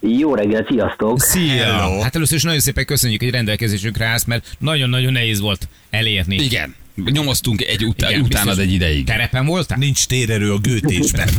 Jó 0.00 0.34
reggel, 0.34 0.66
sziasztok! 0.68 1.24
Hello. 1.24 2.00
Hát 2.00 2.16
először 2.16 2.36
is 2.36 2.42
nagyon 2.42 2.60
szépen 2.60 2.84
köszönjük, 2.84 3.20
hogy 3.22 3.30
rendelkezésünkre 3.30 4.06
állsz, 4.06 4.24
mert 4.24 4.56
nagyon-nagyon 4.58 5.12
nehéz 5.12 5.40
volt 5.40 5.68
elérni. 5.90 6.36
Igen. 6.36 6.74
Nyomoztunk 7.04 7.60
egy 7.62 7.84
utá- 7.84 8.10
Igen, 8.10 8.22
utánad 8.22 8.46
biztos. 8.46 8.64
egy 8.64 8.72
ideig. 8.72 9.04
Terepen 9.04 9.46
voltál? 9.46 9.78
Nincs 9.78 10.06
térerő 10.06 10.52
a 10.52 10.58
gőtésben. 10.58 11.28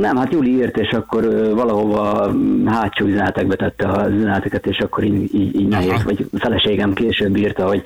Nem, 0.00 0.16
hát 0.16 0.32
Júli 0.32 0.50
írt, 0.56 0.76
és 0.78 0.88
akkor 0.90 1.24
valahova 1.54 2.34
hátsó 2.66 3.06
üzenetekbe 3.06 3.56
tette 3.56 3.88
az 3.88 4.12
üzeneteket, 4.12 4.66
és 4.66 4.78
akkor 4.78 5.04
így, 5.04 5.34
így, 5.34 5.60
így 5.60 5.68
nehéz, 5.68 6.02
vagy 6.04 6.26
feleségem 6.38 6.92
később 6.94 7.36
írta, 7.36 7.66
hogy 7.66 7.82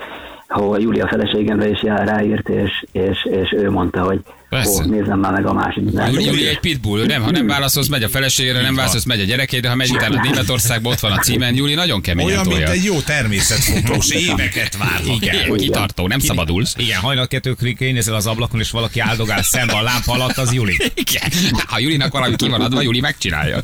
ha 0.48 0.78
Júli 0.78 1.00
a 1.00 1.08
feleségemre 1.08 1.68
is 1.68 1.82
jár, 1.82 2.06
ráírt, 2.06 2.48
és, 2.48 2.84
és, 2.92 3.24
és 3.30 3.52
ő 3.56 3.70
mondta, 3.70 4.02
hogy 4.02 4.20
Persze. 4.54 4.82
ó, 4.82 4.86
nézzem 4.86 5.18
már 5.18 5.32
meg 5.32 5.46
a 5.46 5.52
másik 5.52 5.82
Júli. 5.92 6.24
Júli 6.24 6.46
egy 6.46 6.60
pitbull, 6.60 7.06
nem, 7.06 7.22
ha 7.22 7.30
nem 7.30 7.46
válaszolsz, 7.46 7.88
megy 7.88 8.02
a 8.02 8.08
feleségére, 8.08 8.60
nem 8.60 8.74
válaszolsz, 8.74 9.04
megy 9.04 9.20
a 9.20 9.24
gyerekeire, 9.24 9.68
ha 9.68 9.74
megy 9.74 9.90
utána 9.90 10.20
Németországba, 10.22 10.90
ott 10.90 11.00
van 11.00 11.12
a 11.12 11.18
címen. 11.18 11.54
Júli 11.54 11.74
nagyon 11.74 12.00
keményen 12.00 12.30
Olyan, 12.32 12.46
mint 12.46 12.58
tolja. 12.58 12.72
egy 12.72 12.84
jó 12.84 13.00
természetfotós. 13.00 14.10
Éveket 14.30 14.76
várnak. 14.76 15.16
Igen, 15.22 15.52
kitartó, 15.56 16.06
nem 16.06 16.18
szabadulsz. 16.18 16.74
Igen, 16.76 17.00
hajnal 17.00 17.26
kettőkor 17.26 17.68
kinézel 17.68 18.14
az 18.14 18.26
ablakon, 18.26 18.60
és 18.60 18.70
valaki 18.70 19.00
áldogál 19.00 19.42
szembe 19.42 19.72
a 19.72 19.82
lámpa 19.82 20.12
alatt, 20.12 20.36
az 20.36 20.52
Juli. 20.52 20.76
Igen. 20.94 21.30
Ha 21.66 21.78
Julinak 21.78 22.12
valami 22.12 22.36
ki 22.36 22.48
van 22.48 22.60
adva, 22.60 22.82
Juli 22.82 23.00
megcsinálja. 23.00 23.58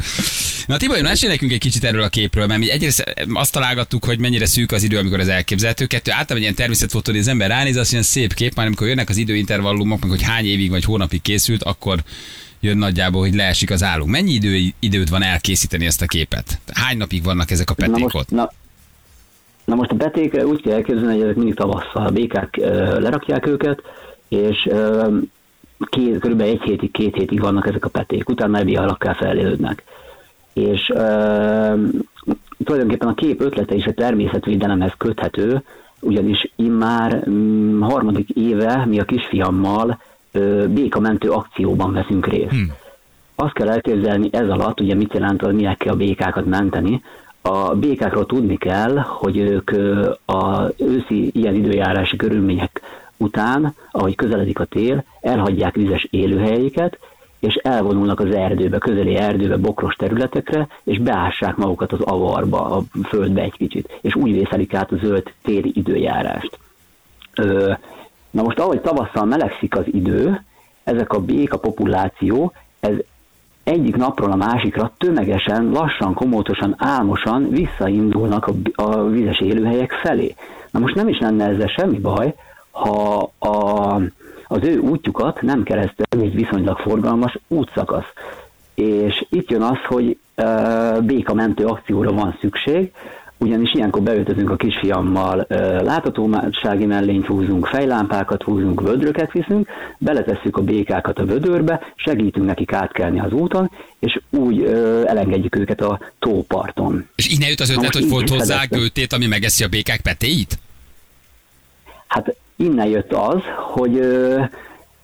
Na 0.67 0.77
Tibor, 0.77 1.03
mesélj 1.03 1.33
nekünk 1.33 1.53
egy 1.53 1.59
kicsit 1.59 1.85
erről 1.85 2.03
a 2.03 2.09
képről, 2.09 2.47
mert 2.47 2.61
mi 2.61 2.71
egyrészt 2.71 3.15
azt 3.33 3.53
találgattuk, 3.53 4.05
hogy 4.05 4.19
mennyire 4.19 4.47
szűk 4.47 4.73
az 4.73 4.83
idő, 4.83 4.99
amikor 4.99 5.21
ez 5.21 5.29
elképzelhető. 5.29 5.87
Kettő, 5.87 6.11
általában 6.11 6.37
egy 6.37 6.43
ilyen 6.43 6.55
természetfotó, 6.55 7.11
hogy 7.11 7.21
az 7.21 7.29
ember 7.29 7.49
ránéz, 7.49 7.77
azt 7.77 7.91
ilyen 7.91 8.05
szép 8.05 8.35
kép, 8.35 8.55
már 8.55 8.67
amikor 8.67 8.87
jönnek 8.87 9.09
az 9.09 9.17
időintervallumok, 9.17 10.01
meg 10.01 10.11
hogy 10.11 10.23
hány 10.23 10.45
évig 10.45 10.71
vagy 10.71 10.85
hónapig 10.85 11.23
készült, 11.23 11.63
akkor 11.63 11.99
jön 12.61 12.77
nagyjából, 12.77 13.21
hogy 13.21 13.35
leesik 13.35 13.71
az 13.71 13.83
állunk. 13.83 14.11
Mennyi 14.11 14.33
idő, 14.33 14.59
időt 14.79 15.09
van 15.09 15.23
elkészíteni 15.23 15.87
ezt 15.87 16.03
a 16.03 16.07
képet? 16.07 16.59
Hány 16.73 16.97
napig 16.97 17.23
vannak 17.23 17.51
ezek 17.51 17.71
a 17.71 17.75
Na 17.77 17.87
peték 17.87 18.03
most, 18.03 18.15
ott? 18.15 18.31
na, 18.31 18.53
na 19.65 19.75
most 19.75 19.91
a 19.91 19.95
beték 19.95 20.45
úgy 20.45 20.63
kell 20.63 20.73
elképzelni, 20.73 21.13
hogy 21.13 21.23
ezek 21.23 21.37
mindig 21.37 21.55
tavasszal. 21.55 22.07
A 22.07 22.11
békák 22.11 22.57
ö, 22.61 23.01
lerakják 23.01 23.47
őket, 23.47 23.83
és 24.29 24.67
ö, 24.71 25.07
két, 25.79 26.19
körülbelül 26.19 26.53
egy 26.53 26.63
hétig, 26.63 26.91
két 26.91 27.15
hétig 27.17 27.41
vannak 27.41 27.67
ezek 27.67 27.85
a 27.85 27.89
peték, 27.89 28.29
utána 28.29 28.59
ebbihalakká 28.59 29.15
felélődnek. 29.15 29.83
És 30.53 30.91
ö, 30.95 31.75
tulajdonképpen 32.65 33.09
a 33.09 33.15
kép 33.15 33.41
ötlete 33.41 33.75
is 33.75 33.85
a 33.85 33.93
természetvédelemhez 33.93 34.93
köthető, 34.99 35.63
ugyanis 36.01 36.53
immár 36.57 37.29
mm, 37.29 37.81
harmadik 37.81 38.29
éve 38.29 38.85
mi 38.87 39.01
a 39.01 39.05
kisfiammal 39.05 39.99
ö, 40.33 40.65
békamentő 40.69 41.31
akcióban 41.31 41.93
veszünk 41.93 42.27
részt. 42.27 42.51
Hmm. 42.51 42.73
Azt 43.35 43.53
kell 43.53 43.69
elképzelni 43.69 44.29
ez 44.33 44.49
alatt, 44.49 44.81
ugye 44.81 44.95
mit 44.95 45.13
jelent, 45.13 45.43
hogy 45.43 45.55
minek 45.55 45.77
kell 45.77 45.93
a 45.93 45.97
békákat 45.97 46.47
menteni. 46.47 47.03
A 47.43 47.75
békákról 47.75 48.27
tudni 48.27 48.57
kell, 48.57 48.97
hogy 48.97 49.37
ők 49.37 49.71
az 50.25 50.73
őszi 50.77 51.31
ilyen 51.33 51.55
időjárási 51.55 52.17
körülmények 52.17 52.81
után, 53.17 53.75
ahogy 53.91 54.15
közeledik 54.15 54.59
a 54.59 54.65
tél, 54.65 55.05
elhagyják 55.21 55.75
vizes 55.75 56.07
élőhelyeiket, 56.11 56.99
és 57.41 57.55
elvonulnak 57.55 58.21
az 58.21 58.35
erdőbe, 58.35 58.79
közeli 58.79 59.17
erdőbe, 59.17 59.57
bokros 59.57 59.95
területekre, 59.95 60.69
és 60.85 60.99
beássák 60.99 61.57
magukat 61.57 61.93
az 61.93 62.01
avarba, 62.01 62.61
a 62.61 62.83
földbe 63.09 63.43
egy 63.43 63.57
kicsit, 63.57 63.99
és 64.01 64.15
úgy 64.15 64.33
vészelik 64.33 64.75
át 64.75 64.93
a 64.93 64.97
zöld 64.97 65.33
téli 65.43 65.73
időjárást. 65.75 66.59
Ö, 67.35 67.73
na 68.31 68.43
most, 68.43 68.59
ahogy 68.59 68.81
tavasszal 68.81 69.25
melegszik 69.25 69.77
az 69.77 69.85
idő, 69.87 70.45
ezek 70.85 71.13
a 71.13 71.21
béka 71.21 71.59
populáció, 71.59 72.53
ez 72.81 72.95
egyik 73.65 73.97
napról 73.97 74.33
a 74.33 74.37
másikra 74.37 74.93
tömegesen, 74.99 75.71
lassan, 75.71 76.15
komótosan, 76.15 76.75
álmosan 76.79 77.49
visszaindulnak 77.49 78.47
a, 78.47 78.83
a 78.83 79.05
vizes 79.05 79.41
élőhelyek 79.41 79.93
felé. 79.93 80.35
Na 80.71 80.79
most 80.79 80.95
nem 80.95 81.09
is 81.09 81.19
lenne 81.19 81.45
ezzel 81.49 81.67
semmi 81.77 81.99
baj, 81.99 82.35
ha 82.71 83.31
a, 83.39 83.95
az 84.53 84.63
ő 84.63 84.79
útjukat 84.79 85.43
nem 85.43 85.63
keresztül 85.63 86.05
egy 86.09 86.35
viszonylag 86.35 86.79
forgalmas 86.79 87.39
útszakasz. 87.49 88.13
És 88.75 89.27
itt 89.31 89.51
jön 89.51 89.63
az, 89.63 89.79
hogy 89.87 90.19
békamentő 91.01 91.65
akcióra 91.65 92.13
van 92.13 92.37
szükség, 92.41 92.93
ugyanis 93.37 93.73
ilyenkor 93.75 94.03
beöltözünk 94.03 94.51
a 94.51 94.57
kisfiammal, 94.57 95.47
láthatósági 95.83 96.87
mellényt 96.87 97.27
húzunk, 97.27 97.67
fejlámpákat 97.67 98.43
húzunk, 98.43 98.81
vödröket 98.81 99.33
viszünk, 99.33 99.69
beletesszük 99.99 100.57
a 100.57 100.63
békákat 100.63 101.19
a 101.19 101.25
vödörbe, 101.25 101.81
segítünk 101.95 102.47
nekik 102.47 102.73
átkelni 102.73 103.21
az 103.21 103.33
úton, 103.33 103.71
és 103.99 104.21
úgy 104.31 104.65
elengedjük 105.07 105.57
őket 105.57 105.81
a 105.81 106.01
tóparton. 106.19 107.09
És 107.15 107.29
innen 107.29 107.49
jött 107.49 107.61
az 107.61 107.71
ötlet, 107.71 107.95
hogy 107.95 108.09
volt 108.09 108.29
hozzá 108.29 108.65
gőtét, 108.69 109.13
ami 109.13 109.27
megeszi 109.27 109.65
a 109.65 109.69
békák 109.69 110.01
petéit? 110.01 110.59
Hát 112.07 112.37
innen 112.61 112.89
jött 112.89 113.13
az, 113.13 113.43
hogy, 113.73 114.01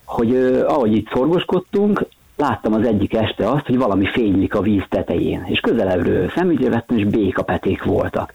hogy 0.04 0.36
ahogy 0.66 0.96
itt 0.96 1.10
szorgoskodtunk, 1.12 2.06
láttam 2.36 2.72
az 2.72 2.86
egyik 2.86 3.14
este 3.14 3.50
azt, 3.50 3.66
hogy 3.66 3.78
valami 3.78 4.06
fénylik 4.06 4.54
a 4.54 4.60
víz 4.60 4.84
tetején, 4.88 5.44
és 5.46 5.60
közelebbről 5.60 6.30
szemügyre 6.36 6.70
vettem, 6.70 6.96
és 6.96 7.04
békapeték 7.04 7.82
voltak. 7.84 8.32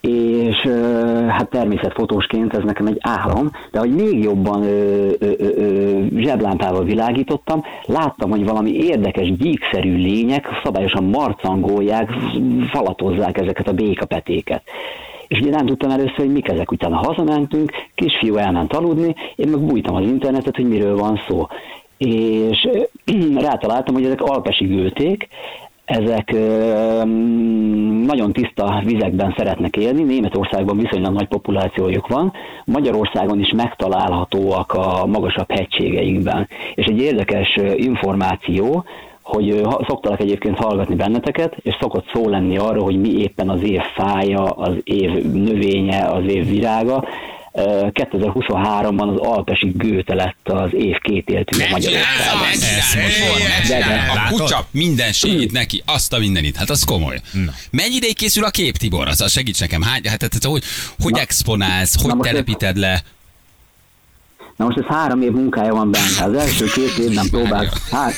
És 0.00 0.56
hát 1.28 1.50
természetfotósként 1.50 2.54
ez 2.54 2.62
nekem 2.64 2.86
egy 2.86 2.98
álom, 3.00 3.50
de 3.70 3.78
hogy 3.78 3.94
még 3.94 4.22
jobban 4.22 4.62
ö, 4.62 5.10
ö, 5.18 5.32
ö, 5.38 6.00
zseblámpával 6.16 6.84
világítottam, 6.84 7.62
láttam, 7.84 8.30
hogy 8.30 8.44
valami 8.44 8.70
érdekes, 8.70 9.36
gyíkszerű 9.36 9.96
lények 9.96 10.46
szabályosan 10.64 11.04
marcangolják, 11.04 12.10
falatozzák 12.70 13.38
ezeket 13.38 13.68
a 13.68 13.72
békapetéket. 13.72 14.62
És 15.28 15.40
ugye 15.40 15.50
nem 15.50 15.66
tudtam 15.66 15.90
először, 15.90 16.16
hogy 16.16 16.32
mik 16.32 16.48
ezek. 16.48 16.72
Utána 16.72 16.96
hazamentünk, 16.96 17.70
kisfiú 17.94 18.36
elment 18.36 18.72
aludni, 18.72 19.14
én 19.36 19.48
meg 19.48 19.60
bújtam 19.60 19.94
az 19.94 20.06
internetet, 20.06 20.56
hogy 20.56 20.68
miről 20.68 20.96
van 20.96 21.20
szó. 21.28 21.46
És 21.96 22.68
rátaláltam, 23.48 23.94
hogy 23.94 24.04
ezek 24.04 24.20
alpesi 24.20 24.64
gülték, 24.64 25.28
ezek 25.84 26.30
ö, 26.32 27.02
nagyon 28.04 28.32
tiszta 28.32 28.82
vizekben 28.84 29.34
szeretnek 29.36 29.76
élni, 29.76 30.02
Németországban 30.02 30.76
viszonylag 30.76 31.12
nagy 31.12 31.28
populációjuk 31.28 32.06
van, 32.06 32.32
Magyarországon 32.64 33.40
is 33.40 33.52
megtalálhatóak 33.56 34.72
a 34.72 35.06
magasabb 35.06 35.50
hegységeinkben. 35.50 36.48
És 36.74 36.86
egy 36.86 37.00
érdekes 37.00 37.58
információ, 37.76 38.84
hogy 39.28 39.66
szoktalak 39.86 40.20
egyébként 40.20 40.56
hallgatni 40.56 40.94
benneteket, 40.94 41.56
és 41.62 41.76
szokott 41.80 42.10
szó 42.12 42.28
lenni 42.28 42.58
arról, 42.58 42.84
hogy 42.84 43.00
mi 43.00 43.20
éppen 43.20 43.48
az 43.48 43.62
év 43.62 43.80
fája, 43.94 44.42
az 44.44 44.74
év 44.84 45.10
növénye, 45.22 46.04
az 46.04 46.22
év 46.26 46.48
virága. 46.48 47.08
Ö, 47.52 47.86
2023-ban 47.92 49.14
az 49.14 49.20
alpesi 49.20 49.72
gőte 49.76 50.14
lett 50.14 50.48
az 50.48 50.74
év 50.74 50.96
két 50.98 51.28
éltűje 51.28 51.68
Magyarországon. 51.70 52.38
A 54.16 54.28
kutya 54.30 54.66
mindenségét 54.70 55.52
neki, 55.52 55.82
azt 55.86 56.12
a 56.12 56.18
mindenit. 56.18 56.56
Hát 56.56 56.70
az 56.70 56.84
komoly. 56.84 57.20
Mennyi 57.70 57.94
ideig 57.94 58.16
készül 58.16 58.44
a 58.44 58.50
kép, 58.50 58.76
Tibor? 58.76 59.08
Az, 59.08 59.20
az 59.20 59.32
segíts 59.32 59.60
nekem. 59.60 59.82
Hány, 59.82 60.00
hát, 60.04 60.22
hát, 60.22 60.44
hogy, 60.44 60.62
hogy 61.00 61.18
exponálsz, 61.18 62.02
hogy 62.02 62.16
na 62.16 62.22
telepíted 62.22 62.76
le? 62.76 63.02
Na 64.58 64.64
most 64.64 64.78
ez 64.78 64.84
három 64.84 65.22
év 65.22 65.32
munkája 65.32 65.74
van 65.74 65.90
benne. 65.90 66.24
Az 66.24 66.32
első 66.32 66.64
két 66.64 66.98
évben 66.98 67.26
próbált. 67.30 67.72
Há, 67.90 68.08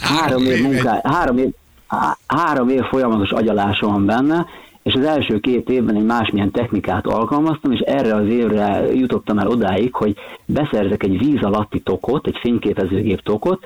három 0.00 0.42
év 0.44 0.62
munkája, 0.62 1.00
három 1.04 1.38
év, 1.38 1.48
há- 1.86 2.18
három 2.26 2.68
év 2.68 2.82
folyamatos 2.82 3.30
agyalása 3.30 3.86
van 3.86 4.06
benne, 4.06 4.46
és 4.82 4.94
az 4.94 5.04
első 5.04 5.40
két 5.40 5.70
évben 5.70 5.96
egy 5.96 6.04
másmilyen 6.04 6.50
technikát 6.50 7.06
alkalmaztam, 7.06 7.72
és 7.72 7.80
erre 7.80 8.14
az 8.14 8.26
évre 8.26 8.94
jutottam 8.94 9.38
el 9.38 9.48
odáig, 9.48 9.94
hogy 9.94 10.16
beszerzek 10.44 11.02
egy 11.02 11.18
víz 11.18 11.42
alatti 11.42 11.80
tokot, 11.80 12.26
egy 12.26 12.38
fényképezőgép 12.40 13.22
tokot, 13.22 13.64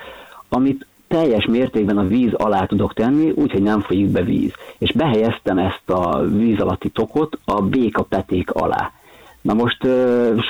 amit 0.48 0.86
teljes 1.08 1.46
mértékben 1.46 1.98
a 1.98 2.06
víz 2.06 2.32
alá 2.32 2.64
tudok 2.64 2.94
tenni, 2.94 3.30
úgyhogy 3.30 3.62
nem 3.62 3.80
folyik 3.80 4.06
be 4.06 4.22
víz. 4.22 4.52
És 4.78 4.92
behelyeztem 4.92 5.58
ezt 5.58 5.90
a 5.90 6.20
víz 6.26 6.60
alatti 6.60 6.88
tokot 6.88 7.38
a 7.44 7.62
béka 7.62 8.02
peték 8.02 8.50
alá. 8.50 8.92
Na 9.40 9.54
most 9.54 9.86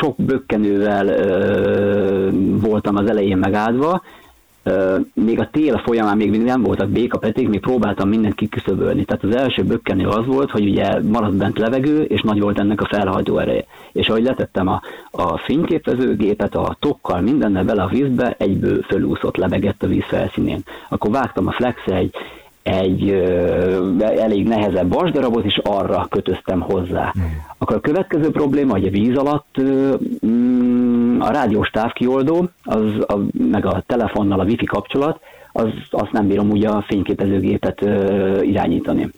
sok 0.01 0.17
bökkenővel 0.17 1.07
voltam 2.61 2.97
az 2.97 3.11
elején 3.11 3.39
megáldva, 3.39 4.03
még 5.15 5.41
a 5.41 5.49
tél 5.53 5.79
folyamán 5.79 6.17
még 6.17 6.31
mindig 6.31 6.49
nem 6.49 6.63
voltak 6.63 6.89
békapeték, 6.89 7.49
még 7.49 7.61
próbáltam 7.61 8.09
mindent 8.09 8.35
kiküszöbölni. 8.35 9.05
Tehát 9.05 9.25
az 9.25 9.37
első 9.37 9.65
bökkenő 9.65 10.09
az 10.09 10.27
volt, 10.27 10.51
hogy 10.51 10.69
ugye 10.69 11.01
maradt 11.03 11.37
bent 11.37 11.59
levegő, 11.59 12.03
és 12.03 12.23
nagy 12.23 12.41
volt 12.41 12.59
ennek 12.59 12.81
a 12.81 12.89
felhajtó 12.91 13.39
ereje. 13.39 13.65
És 13.93 14.09
ahogy 14.09 14.23
letettem 14.23 14.69
a, 14.69 14.81
a 15.11 15.39
fényképezőgépet, 15.39 16.55
a 16.55 16.77
tokkal, 16.81 17.21
mindennel 17.21 17.65
bele 17.65 17.83
a 17.83 17.89
vízbe, 17.89 18.35
egyből 18.39 18.83
fölúszott, 18.83 19.37
lebegett 19.37 19.83
a 19.83 19.87
víz 19.87 20.05
felszínén. 20.05 20.63
Akkor 20.89 21.11
vágtam 21.11 21.47
a 21.47 21.53
flex 21.53 21.87
egy, 21.87 22.15
egy 22.63 23.11
ö, 23.11 23.99
elég 23.99 24.49
nehezebb 24.49 24.93
vasdarabot, 24.93 25.45
és 25.45 25.61
arra 25.63 26.07
kötöztem 26.11 26.61
hozzá. 26.61 27.13
Akkor 27.59 27.77
a 27.77 27.81
következő 27.81 28.31
probléma, 28.31 28.73
hogy 28.73 28.87
a 28.87 28.91
víz 28.91 29.17
alatt 29.17 29.57
ö, 29.59 29.95
mm, 30.27 31.21
a 31.21 31.31
rádiós 31.31 31.71
távkioldó, 31.71 32.49
az, 32.65 32.83
a, 33.07 33.19
meg 33.33 33.67
a 33.67 33.83
telefonnal 33.87 34.41
a 34.41 34.45
wifi 34.45 34.65
kapcsolat, 34.65 35.21
az, 35.53 35.69
azt 35.91 36.13
nem 36.13 36.27
bírom 36.27 36.51
úgy 36.51 36.65
a 36.65 36.85
fényképezőgépet 36.89 37.83
ö, 37.83 38.41
irányítani. 38.43 39.11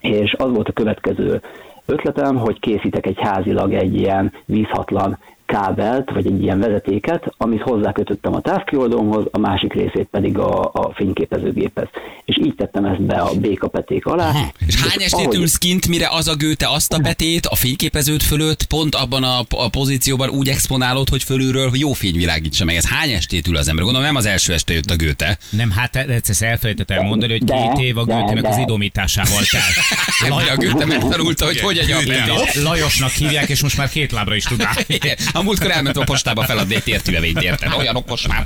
És 0.00 0.34
az 0.38 0.50
volt 0.50 0.68
a 0.68 0.72
következő 0.72 1.40
ötletem, 1.86 2.36
hogy 2.36 2.60
készítek 2.60 3.06
egy 3.06 3.20
házilag 3.20 3.72
egy 3.72 3.94
ilyen 3.94 4.32
vízhatlan 4.44 5.18
kábelt, 5.46 6.10
vagy 6.10 6.26
egy 6.26 6.42
ilyen 6.42 6.58
vezetéket, 6.58 7.24
amit 7.36 7.62
hozzákötöttem 7.62 8.34
a 8.34 8.40
távkioldómhoz, 8.40 9.24
a 9.30 9.38
másik 9.38 9.72
részét 9.72 10.08
pedig 10.10 10.38
a, 10.38 10.60
a 10.72 10.92
fényképezőgéphez. 10.94 11.88
És 12.24 12.38
így 12.38 12.54
tettem 12.54 12.84
ezt 12.84 13.02
be 13.02 13.16
a 13.16 13.34
békapeték 13.34 14.06
alá. 14.06 14.32
És 14.66 14.74
hány 14.80 15.02
estét 15.02 15.12
ahogy- 15.12 15.36
ülsz 15.36 15.56
kint, 15.58 15.88
mire 15.88 16.08
az 16.10 16.28
a 16.28 16.34
gőte 16.34 16.68
azt 16.68 16.92
a 16.92 16.98
betét 16.98 17.46
a 17.46 17.54
fényképeződ 17.54 18.22
fölött 18.22 18.64
pont 18.64 18.94
abban 18.94 19.22
a, 19.22 19.38
a 19.50 19.68
pozícióban 19.68 20.28
úgy 20.28 20.48
exponálod, 20.48 21.08
hogy 21.08 21.22
fölülről 21.22 21.70
jó 21.72 21.92
fény 21.92 22.16
világítsa 22.16 22.64
meg. 22.64 22.74
Ez 22.76 22.88
hány 22.88 23.10
estét 23.10 23.48
ül 23.48 23.56
az 23.56 23.68
ember? 23.68 23.84
Gondolom 23.84 24.06
nem 24.06 24.16
az 24.16 24.26
első 24.26 24.52
este 24.52 24.72
jött 24.72 24.90
a 24.90 24.96
gőte. 24.96 25.38
Nem, 25.50 25.70
hát 25.70 25.96
egyszer 25.96 26.48
elfelejtettem 26.48 27.04
mondani, 27.04 27.32
hogy 27.32 27.44
De, 27.44 27.54
két 27.74 27.84
év 27.84 27.98
a 27.98 28.04
Gőtének 28.04 28.40
de. 28.42 28.48
az 28.48 28.56
idomításával 28.56 29.40
telt. 29.50 30.30
Laj, 30.32 30.48
a 30.54 30.56
gőte 30.56 30.84
megtanulta, 30.84 31.44
hogy 31.44 31.60
hogy 31.60 31.78
egy. 31.78 32.62
Lajosnak 32.62 33.10
hívják, 33.10 33.48
és 33.48 33.62
most 33.62 33.76
már 33.76 33.88
két 33.88 34.12
lábra 34.12 34.34
is 34.34 34.44
tud 34.44 34.60
állni. 34.60 34.98
A 35.34 35.42
múltkor 35.42 35.70
elment 35.70 35.96
a 35.96 36.04
postába 36.04 36.42
feladni 36.42 36.74
egy 36.74 36.82
tértüvevényt, 36.82 37.42
érted? 37.42 37.72
Olyan 37.78 37.96
okos 37.96 38.26
már. 38.28 38.42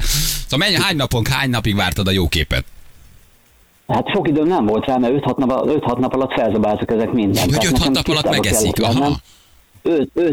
Szóval 0.48 0.68
mennyi, 0.68 0.82
hány 0.82 0.96
napon, 0.96 1.24
hány 1.30 1.50
napig 1.50 1.76
vártad 1.76 2.06
a 2.08 2.10
jó 2.10 2.28
képet? 2.28 2.64
Hát 3.88 4.10
sok 4.14 4.28
időm 4.28 4.46
nem 4.46 4.66
volt 4.66 4.86
rá, 4.86 4.96
mert 4.96 5.12
5-6 5.16 5.36
nap, 5.36 5.50
5-6 5.66 5.98
nap 5.98 6.14
alatt 6.14 6.32
felzabáltak 6.32 6.90
ezek 6.90 7.12
mindent. 7.12 7.38
Hogy 7.40 7.58
Tehát 7.58 7.66
5-6 7.66 7.78
nekem 7.78 7.92
nap 7.92 8.08
alatt 8.08 8.30
megeszik? 8.30 8.82
Aha. 8.82 8.98
lennem. 8.98 9.12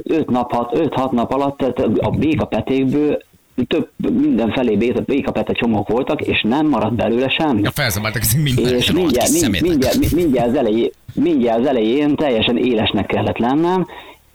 5 0.04 0.30
nap, 0.30 0.52
5-6 0.74 1.12
nap 1.12 1.32
alatt, 1.34 1.58
tehát 1.58 1.78
a 1.98 2.10
békapetékből 2.10 3.22
több 3.68 3.90
mindenfelé 3.98 4.76
béka- 4.76 5.06
békapete 5.06 5.54
csomók 5.54 5.88
voltak, 5.88 6.22
és 6.22 6.42
nem 6.42 6.68
maradt 6.68 6.96
belőle 6.96 7.30
semmi. 7.30 7.62
Ja, 7.62 7.72
felszabáltak 7.72 8.22
ezek 8.22 8.42
minden. 8.42 8.76
És 8.76 8.92
mindjárt, 8.92 9.30
kis 9.30 9.42
mind, 9.42 9.44
szemétek. 9.44 9.70
mindjárt, 9.70 10.12
mindjárt, 10.12 10.48
az 10.50 10.56
elején, 10.56 10.90
mindjárt 11.14 11.60
az 11.60 11.68
elején 11.68 12.16
teljesen 12.16 12.58
élesnek 12.58 13.06
kellett 13.06 13.38
lennem, 13.38 13.88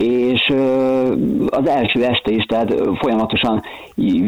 és 0.03 0.55
az 1.47 1.69
első 1.69 2.05
este 2.05 2.31
is, 2.31 2.45
tehát 2.45 2.75
folyamatosan 2.99 3.63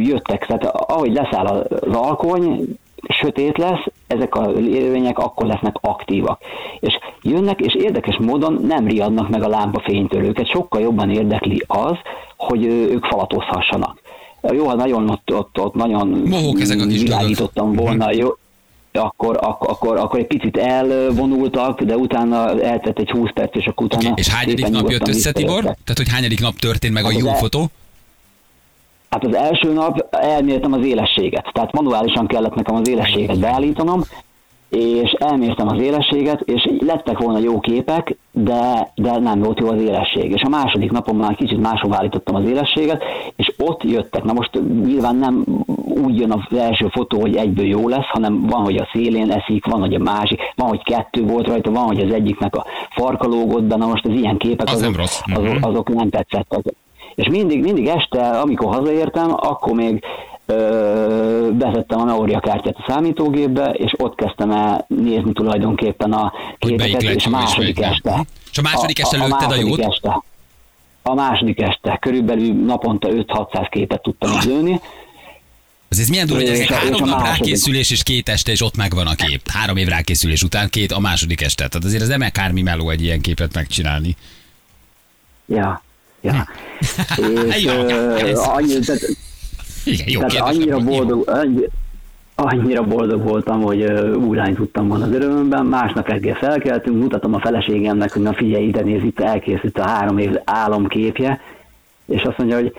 jöttek, 0.02 0.46
tehát 0.46 0.64
ahogy 0.64 1.12
leszáll 1.12 1.46
az 1.46 1.94
alkony, 1.96 2.64
sötét 3.08 3.58
lesz, 3.58 3.84
ezek 4.06 4.34
a 4.34 4.52
élőlények 4.52 5.18
akkor 5.18 5.46
lesznek 5.46 5.76
aktívak. 5.80 6.40
És 6.80 6.98
jönnek, 7.22 7.60
és 7.60 7.74
érdekes 7.74 8.16
módon 8.16 8.64
nem 8.66 8.86
riadnak 8.86 9.28
meg 9.28 9.42
a 9.42 9.48
lámpafénytől 9.48 10.24
őket, 10.24 10.48
sokkal 10.48 10.80
jobban 10.80 11.10
érdekli 11.10 11.64
az, 11.66 11.96
hogy 12.36 12.64
ők 12.64 13.04
falatozhassanak. 13.04 14.00
Jó, 14.52 14.66
ha 14.66 14.74
nagyon 14.74 15.10
ott, 15.10 15.34
ott, 15.34 15.60
ott 15.60 15.74
nagyon 15.74 16.08
Mohók 16.08 16.60
ezek 16.60 16.80
a 16.80 16.86
kis 16.86 17.02
dolgok. 17.02 17.18
világítottam 17.18 17.72
volna, 17.72 18.12
jó, 18.12 18.28
akkor, 19.00 19.38
akkor, 19.40 19.70
akkor, 19.70 19.96
akkor 19.96 20.18
egy 20.18 20.26
picit 20.26 20.56
elvonultak, 20.56 21.82
de 21.82 21.96
utána 21.96 22.60
eltett 22.60 22.98
egy 22.98 23.10
20 23.10 23.30
perc, 23.34 23.56
és 23.56 23.66
akkor 23.66 23.86
utána... 23.86 24.12
És 24.16 24.28
hányadik 24.28 24.68
nap 24.68 24.90
jött 24.90 25.08
össze, 25.08 25.32
Tibor? 25.32 25.60
Tehát, 25.62 25.96
hogy 25.96 26.08
hányadik 26.08 26.40
nap 26.40 26.54
történt 26.54 26.94
meg 26.94 27.04
a 27.04 27.06
Hát 27.06 27.16
az 27.16 27.22
jó 27.22 27.28
el- 27.28 27.36
fotó? 27.36 27.70
Hát 29.10 29.24
az 29.24 29.34
első 29.34 29.72
nap 29.72 30.06
elmértem 30.10 30.72
az 30.72 30.84
élességet, 30.84 31.50
tehát 31.52 31.72
manuálisan 31.72 32.26
kellett 32.26 32.54
nekem 32.54 32.74
az 32.74 32.88
élességet 32.88 33.38
beállítanom, 33.38 34.04
és 34.76 35.10
elmértem 35.10 35.68
az 35.68 35.80
élességet, 35.80 36.40
és 36.40 36.68
lettek 36.86 37.18
volna 37.18 37.38
jó 37.38 37.60
képek, 37.60 38.16
de, 38.30 38.92
de 38.94 39.18
nem 39.18 39.40
volt 39.40 39.60
jó 39.60 39.68
az 39.68 39.82
élesség. 39.82 40.30
És 40.30 40.42
a 40.42 40.48
második 40.48 40.90
napon 40.90 41.16
már 41.16 41.34
kicsit 41.34 41.60
máshova 41.60 41.96
állítottam 41.96 42.34
az 42.34 42.44
élességet, 42.44 43.02
és 43.36 43.52
ott 43.58 43.82
jöttek. 43.82 44.24
Na 44.24 44.32
most 44.32 44.50
nyilván 44.84 45.16
nem 45.16 45.44
úgy 46.04 46.18
jön 46.18 46.32
az 46.32 46.58
első 46.58 46.88
fotó, 46.88 47.20
hogy 47.20 47.36
egyből 47.36 47.66
jó 47.66 47.88
lesz, 47.88 48.06
hanem 48.06 48.46
van, 48.46 48.62
hogy 48.62 48.76
a 48.76 48.88
szélén 48.92 49.30
eszik, 49.30 49.66
van, 49.66 49.80
hogy 49.80 49.94
a 49.94 49.98
másik, 49.98 50.40
van, 50.56 50.68
hogy 50.68 50.82
kettő 50.82 51.24
volt 51.24 51.46
rajta, 51.46 51.70
van, 51.70 51.84
hogy 51.84 52.00
az 52.00 52.12
egyiknek 52.12 52.56
a 52.56 52.64
farka 52.90 53.26
lógott 53.26 53.64
be, 53.64 53.76
na 53.76 53.86
most 53.86 54.06
az 54.06 54.12
ilyen 54.14 54.36
képek 54.36 54.68
Az 54.68 54.80
nem 54.80 54.88
azok, 54.90 55.00
rossz. 55.00 55.20
azok, 55.34 55.58
azok 55.60 55.88
nem 55.94 56.10
tetszettek. 56.10 56.74
És 57.14 57.28
mindig, 57.28 57.62
mindig 57.62 57.86
este, 57.86 58.30
amikor 58.30 58.74
hazaértem, 58.74 59.30
akkor 59.36 59.72
még 59.72 60.04
ö, 60.46 61.48
betettem 61.52 62.00
a 62.00 62.04
memóriakártyát 62.04 62.76
a 62.76 62.84
számítógépbe, 62.88 63.64
és 63.70 63.92
ott 63.96 64.14
kezdtem 64.14 64.50
el 64.50 64.84
nézni 64.88 65.32
tulajdonképpen 65.32 66.12
a 66.12 66.32
képeket, 66.58 67.02
és 67.02 67.26
a 67.26 67.30
második 67.30 67.80
este. 67.80 68.24
És 68.50 68.58
a 68.58 68.62
második 68.62 68.98
este 68.98 69.16
lőtted 69.16 69.32
a 69.32 69.38
második 69.46 69.66
jót? 69.68 69.80
Este, 69.92 70.22
a 71.02 71.14
második 71.14 71.60
este, 71.60 71.96
körülbelül 72.00 72.64
naponta 72.64 73.08
5-600 73.08 73.66
képet 73.70 74.02
tudtam 74.02 74.30
Ah. 74.32 74.44
lőni, 74.44 74.80
Az 75.88 75.98
ez 75.98 76.08
milyen 76.08 76.26
durva, 76.26 76.42
hogy 76.42 76.50
ez 76.52 76.58
És 76.58 76.64
egy 76.66 76.72
a- 76.72 76.74
és 76.76 76.80
három 76.82 77.02
a 77.02 77.06
nap 77.06 77.26
rákészülés, 77.26 77.90
és 77.90 78.02
két 78.02 78.28
este, 78.28 78.50
és 78.52 78.62
ott 78.62 78.76
megvan 78.76 79.06
a 79.06 79.14
kép. 79.14 79.48
Három 79.48 79.76
év 79.76 79.88
rákészülés 79.88 80.42
után 80.42 80.68
két 80.70 80.92
a 80.92 80.98
második 80.98 81.40
este. 81.40 81.68
Tehát 81.68 81.84
azért 81.86 82.02
ez 82.02 82.08
nem 82.08 82.20
akármi 82.20 82.62
meló 82.62 82.90
egy 82.90 83.02
ilyen 83.02 83.20
képet 83.20 83.54
megcsinálni. 83.54 84.16
Ja, 85.46 85.82
ja. 86.20 86.48
és 87.56 87.62
Ja, 87.62 87.72
ö, 87.72 88.32
annyi, 88.36 88.78
tehát, 88.78 89.00
Igen, 89.84 90.08
jó 90.08 90.20
tehát 90.20 90.32
kérdés. 90.32 90.56
annyira 90.56 90.78
boldog, 90.78 91.28
annyi, 91.28 91.64
annyira 92.34 92.82
boldog 92.82 93.22
voltam, 93.22 93.62
hogy 93.62 93.80
ö, 93.80 94.14
úrálni 94.14 94.52
tudtam 94.54 94.88
volna 94.88 95.04
az 95.04 95.12
örömömben. 95.12 95.66
Másnap 95.66 96.08
reggel 96.08 96.34
felkeltünk, 96.34 96.98
mutatom 97.02 97.34
a 97.34 97.40
feleségemnek, 97.40 98.12
hogy 98.12 98.22
na 98.22 98.32
figyelj, 98.32 98.64
ide 98.66 98.80
néz, 98.80 99.02
itt 99.02 99.20
elkészült 99.20 99.78
a 99.78 99.88
három 99.88 100.18
év 100.18 100.36
álomképje, 100.44 101.40
és 102.06 102.22
azt 102.22 102.38
mondja, 102.38 102.56
hogy 102.56 102.72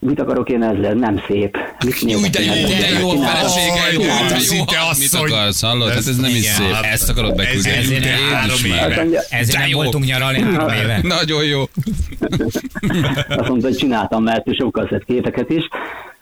mit 0.00 0.20
akarok 0.20 0.48
én 0.48 0.62
ezzel, 0.62 0.94
nem 0.94 1.22
szép. 1.26 1.58
Jó, 2.00 2.18
de 2.30 2.40
jó, 2.40 2.52
de 2.52 2.98
jó, 3.00 3.08
felesége, 3.08 3.92
jó, 3.92 4.02
hát, 4.02 4.44
jó, 4.44 4.58
mit 4.98 5.14
akarsz, 5.14 5.60
hallod? 5.62 5.88
Hát 5.88 5.96
ez 5.96 6.16
nem 6.16 6.30
is 6.30 6.44
szép. 6.44 6.72
hát 6.72 6.84
Ezt 6.84 7.08
akarod 7.08 7.34
beküldeni. 7.36 7.76
ezért 7.76 8.04
Én 8.04 8.12
három 8.32 8.64
éve. 8.64 9.06
Ezért 9.30 9.58
nem 9.58 9.70
voltunk 9.72 10.04
nyaralni 10.04 10.40
három 10.40 10.68
éve. 10.82 11.00
Nagyon 11.02 11.44
jó. 11.44 11.60
azt 13.28 13.48
mondta, 13.48 13.66
hogy 13.66 13.76
csináltam, 13.76 14.22
mert 14.22 14.54
sokkal 14.54 14.88
szett 14.90 15.04
képeket 15.04 15.50
is. 15.50 15.68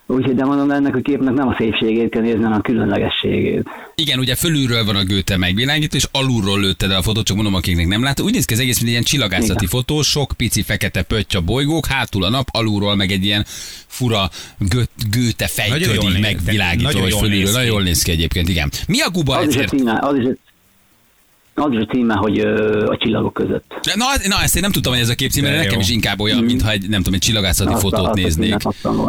Úgyhogy 0.08 0.34
de 0.34 0.44
mondom, 0.44 0.70
ennek 0.70 0.96
a 0.96 1.00
képnek 1.00 1.34
nem 1.34 1.48
a 1.48 1.54
szépségét 1.58 2.10
kell 2.10 2.22
nézni, 2.22 2.42
hanem 2.42 2.58
a 2.58 2.60
különlegességét. 2.62 3.68
Igen, 3.94 4.18
ugye 4.18 4.34
fölülről 4.34 4.84
van 4.84 4.96
a 4.96 5.04
gőte 5.04 5.36
megvilágító, 5.36 5.96
és 5.96 6.06
alulról 6.12 6.60
lőtted 6.60 6.90
el 6.90 6.96
a 6.96 7.02
fotót, 7.02 7.25
csak 7.25 7.36
mondom, 7.36 7.54
akiknek 7.54 7.86
nem 7.86 8.02
látod. 8.02 8.25
Úgy 8.25 8.32
néz 8.32 8.44
ki 8.44 8.54
az 8.54 8.60
egész, 8.60 8.75
mint 8.75 8.86
egy 8.86 8.90
ilyen 8.92 9.02
csillagászati 9.02 9.52
Igen. 9.52 9.68
fotó, 9.68 10.02
sok 10.02 10.32
pici 10.36 10.62
fekete 10.62 11.02
pötty 11.02 11.34
a 11.36 11.40
bolygók, 11.40 11.86
hátul 11.86 12.25
a 12.25 12.30
nap, 12.30 12.48
alulról 12.52 12.96
meg 12.96 13.10
egy 13.10 13.25
ilyen 13.25 13.44
fura 13.86 14.30
gö, 14.58 14.82
gőte 15.10 15.46
fejtödi 15.46 16.06
néz- 16.06 16.20
megvilágító, 16.20 17.00
vagy 17.00 17.12
fölülről. 17.14 17.52
Nagyon 17.52 17.66
jól 17.68 17.82
néz 17.82 18.02
ki 18.02 18.10
egyébként, 18.10 18.48
igen. 18.48 18.70
Mi 18.88 19.00
a 19.00 19.10
guba 19.10 19.36
Az 19.36 19.48
is 19.48 19.54
a 19.54 19.58
ezért? 19.58 19.68
címe, 19.68 19.98
az 20.02 20.16
is 20.16 20.25
a, 20.25 20.36
az 21.58 21.72
is 21.72 21.78
a 21.78 21.84
címe, 21.84 22.14
hogy 22.14 22.38
ö, 22.38 22.86
a 22.86 22.96
csillagok 22.96 23.32
között. 23.32 23.75
Na, 23.94 24.04
na, 24.28 24.42
ezt 24.42 24.56
én 24.56 24.62
nem 24.62 24.72
tudtam, 24.72 24.92
hogy 24.92 25.02
ez 25.02 25.08
a 25.08 25.14
kép 25.14 25.30
címe, 25.30 25.56
nekem 25.56 25.80
is 25.80 25.90
inkább 25.90 26.20
olyan, 26.20 26.44
mintha 26.44 26.70
egy, 26.70 26.88
nem 26.88 26.98
tudom, 26.98 27.14
egy 27.14 27.20
csillagászati 27.20 27.72
Azt 27.72 27.82
fotót 27.82 28.00
azt 28.00 28.08
a 28.08 28.14
néznék. 28.14 28.56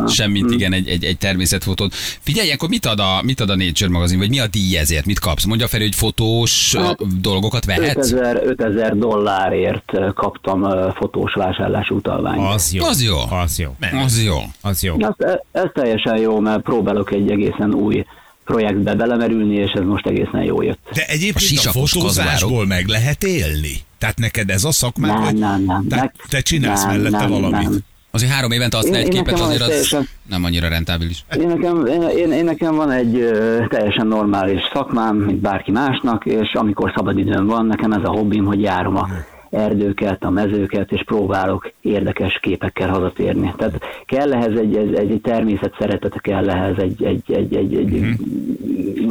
Semmint, 0.07 0.45
Mm. 0.47 0.51
igen, 0.51 0.73
egy, 0.73 0.87
egy, 0.87 1.03
egy 1.03 1.17
természetfotót. 1.17 1.93
Figyelj, 2.19 2.51
akkor 2.51 2.69
mit 2.69 2.85
ad, 2.85 2.99
a, 2.99 3.21
mit 3.23 3.39
ad 3.39 3.49
a 3.49 3.55
Nature 3.55 3.89
magazin, 3.89 4.17
vagy 4.17 4.29
mi 4.29 4.39
a 4.39 4.47
díj 4.47 4.77
ezért? 4.77 5.05
Mit 5.05 5.19
kapsz? 5.19 5.45
Mondja 5.45 5.67
fel, 5.67 5.79
hogy 5.79 5.95
fotós 5.95 6.75
Hát, 6.75 7.21
dolgokat 7.21 7.65
vehetsz? 7.65 8.11
5000, 8.11 8.41
5000 8.45 8.97
dollárért 8.97 9.91
kaptam 10.13 10.67
fotós 10.95 11.33
vásárlási 11.33 11.93
utalványt. 11.93 12.53
Az 12.53 12.73
jó. 12.73 12.85
Az 12.85 13.03
jó. 13.03 13.15
Az 13.29 13.59
jó. 13.59 13.75
Az 14.03 14.23
jó. 14.23 14.35
Az 14.61 14.83
jó. 14.83 14.95
Ez, 15.17 15.35
ez 15.51 15.69
teljesen 15.73 16.17
jó, 16.17 16.39
mert 16.39 16.61
próbálok 16.61 17.11
egy 17.11 17.31
egészen 17.31 17.73
új 17.73 18.05
projektbe 18.47 18.95
belemerülni, 18.95 19.55
és 19.55 19.71
ez 19.71 19.83
most 19.83 20.05
egészen 20.07 20.43
jó 20.43 20.61
jött. 20.61 20.79
De 20.93 21.01
A 21.01 21.11
egyébként 21.11 21.35
a, 21.35 21.39
sisakos 21.39 21.91
fotózásból 21.91 22.65
meg 22.65 22.87
lehet 22.87 23.23
élni? 23.23 23.75
Tehát 23.97 24.17
neked 24.17 24.49
ez 24.49 24.63
a 24.63 24.71
szakmád, 24.71 25.11
Nem, 25.13 25.23
vagy 25.23 25.35
nem, 25.35 25.63
nem. 25.63 25.85
Meg- 25.89 26.13
te 26.29 26.39
csinálsz 26.41 26.83
nem, 26.85 26.95
mellette 26.95 27.17
nem, 27.17 27.29
valamit? 27.29 27.69
nem. 27.69 27.79
Azért 28.11 28.31
három 28.31 28.51
évente 28.51 28.77
Én- 28.79 28.93
egy 28.93 29.07
képet, 29.09 29.39
azért 29.39 29.61
az 29.61 29.67
teljesen- 29.67 30.09
nem 30.29 30.43
annyira 30.43 30.67
rentábilis. 30.67 31.25
Én 31.39 31.47
nekem, 31.47 31.85
én, 31.85 32.01
én, 32.01 32.31
én 32.31 32.43
nekem 32.45 32.75
van 32.75 32.91
egy 32.91 33.15
ö, 33.15 33.63
teljesen 33.69 34.07
normális 34.07 34.59
szakmám, 34.73 35.15
mint 35.15 35.39
bárki 35.41 35.71
másnak, 35.71 36.25
és 36.25 36.53
amikor 36.53 36.93
szabadidőm 36.95 37.45
van, 37.45 37.65
nekem 37.65 37.91
ez 37.91 38.03
a 38.03 38.09
hobbim, 38.09 38.45
hogy 38.45 38.61
járom 38.61 38.95
a 38.95 39.07
erdőket, 39.49 40.23
a 40.23 40.29
mezőket, 40.29 40.91
és 40.91 41.03
próbálok 41.03 41.71
érdekes 41.81 42.39
képekkel 42.41 42.89
hazatérni. 42.89 43.53
Tehát 43.57 43.79
kell 44.05 44.33
ehhez 44.33 44.59
egy, 44.59 44.75
egy, 44.75 44.95
egy 44.95 45.21
természet 45.21 45.75
szeretete, 45.79 46.19
kell 46.19 46.49
ehhez 46.49 46.77
egy, 46.77 47.03
egy, 47.03 47.23
egy, 47.27 47.55
egy, 47.55 47.75
egy 47.75 48.17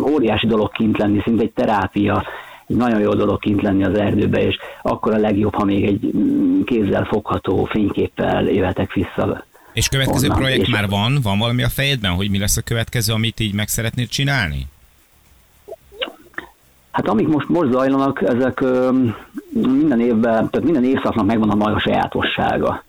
óriási 0.00 0.46
dolog 0.46 0.70
kint 0.72 0.98
lenni, 0.98 1.20
szinte 1.24 1.42
egy 1.42 1.52
terápia, 1.52 2.24
egy 2.66 2.76
nagyon 2.76 3.00
jó 3.00 3.14
dolog 3.14 3.38
kint 3.38 3.62
lenni 3.62 3.84
az 3.84 3.98
erdőbe, 3.98 4.46
és 4.46 4.56
akkor 4.82 5.14
a 5.14 5.18
legjobb, 5.18 5.54
ha 5.54 5.64
még 5.64 5.84
egy 5.84 6.10
kézzel 6.64 7.04
fogható 7.04 7.64
fényképpel 7.64 8.44
jöhetek 8.44 8.92
vissza 8.92 9.44
És 9.72 9.88
következő 9.88 10.26
Onnan, 10.26 10.38
projekt 10.38 10.62
és- 10.62 10.68
már 10.68 10.88
van? 10.88 11.18
Van 11.22 11.38
valami 11.38 11.62
a 11.62 11.68
fejedben, 11.68 12.12
hogy 12.12 12.30
mi 12.30 12.38
lesz 12.38 12.56
a 12.56 12.62
következő, 12.62 13.12
amit 13.12 13.40
így 13.40 13.54
meg 13.54 13.68
szeretnéd 13.68 14.08
csinálni? 14.08 14.66
Hát 16.96 17.08
amik 17.08 17.28
most, 17.28 17.48
most 17.48 17.72
zajlanak, 17.72 18.22
ezek 18.22 18.64
minden 19.52 20.00
évben, 20.00 20.50
tehát 20.50 20.62
minden 20.62 20.84
évszaknak 20.84 21.26
megvan 21.26 21.50
a 21.50 21.54
maga 21.54 21.78
sajátossága. 21.78 22.82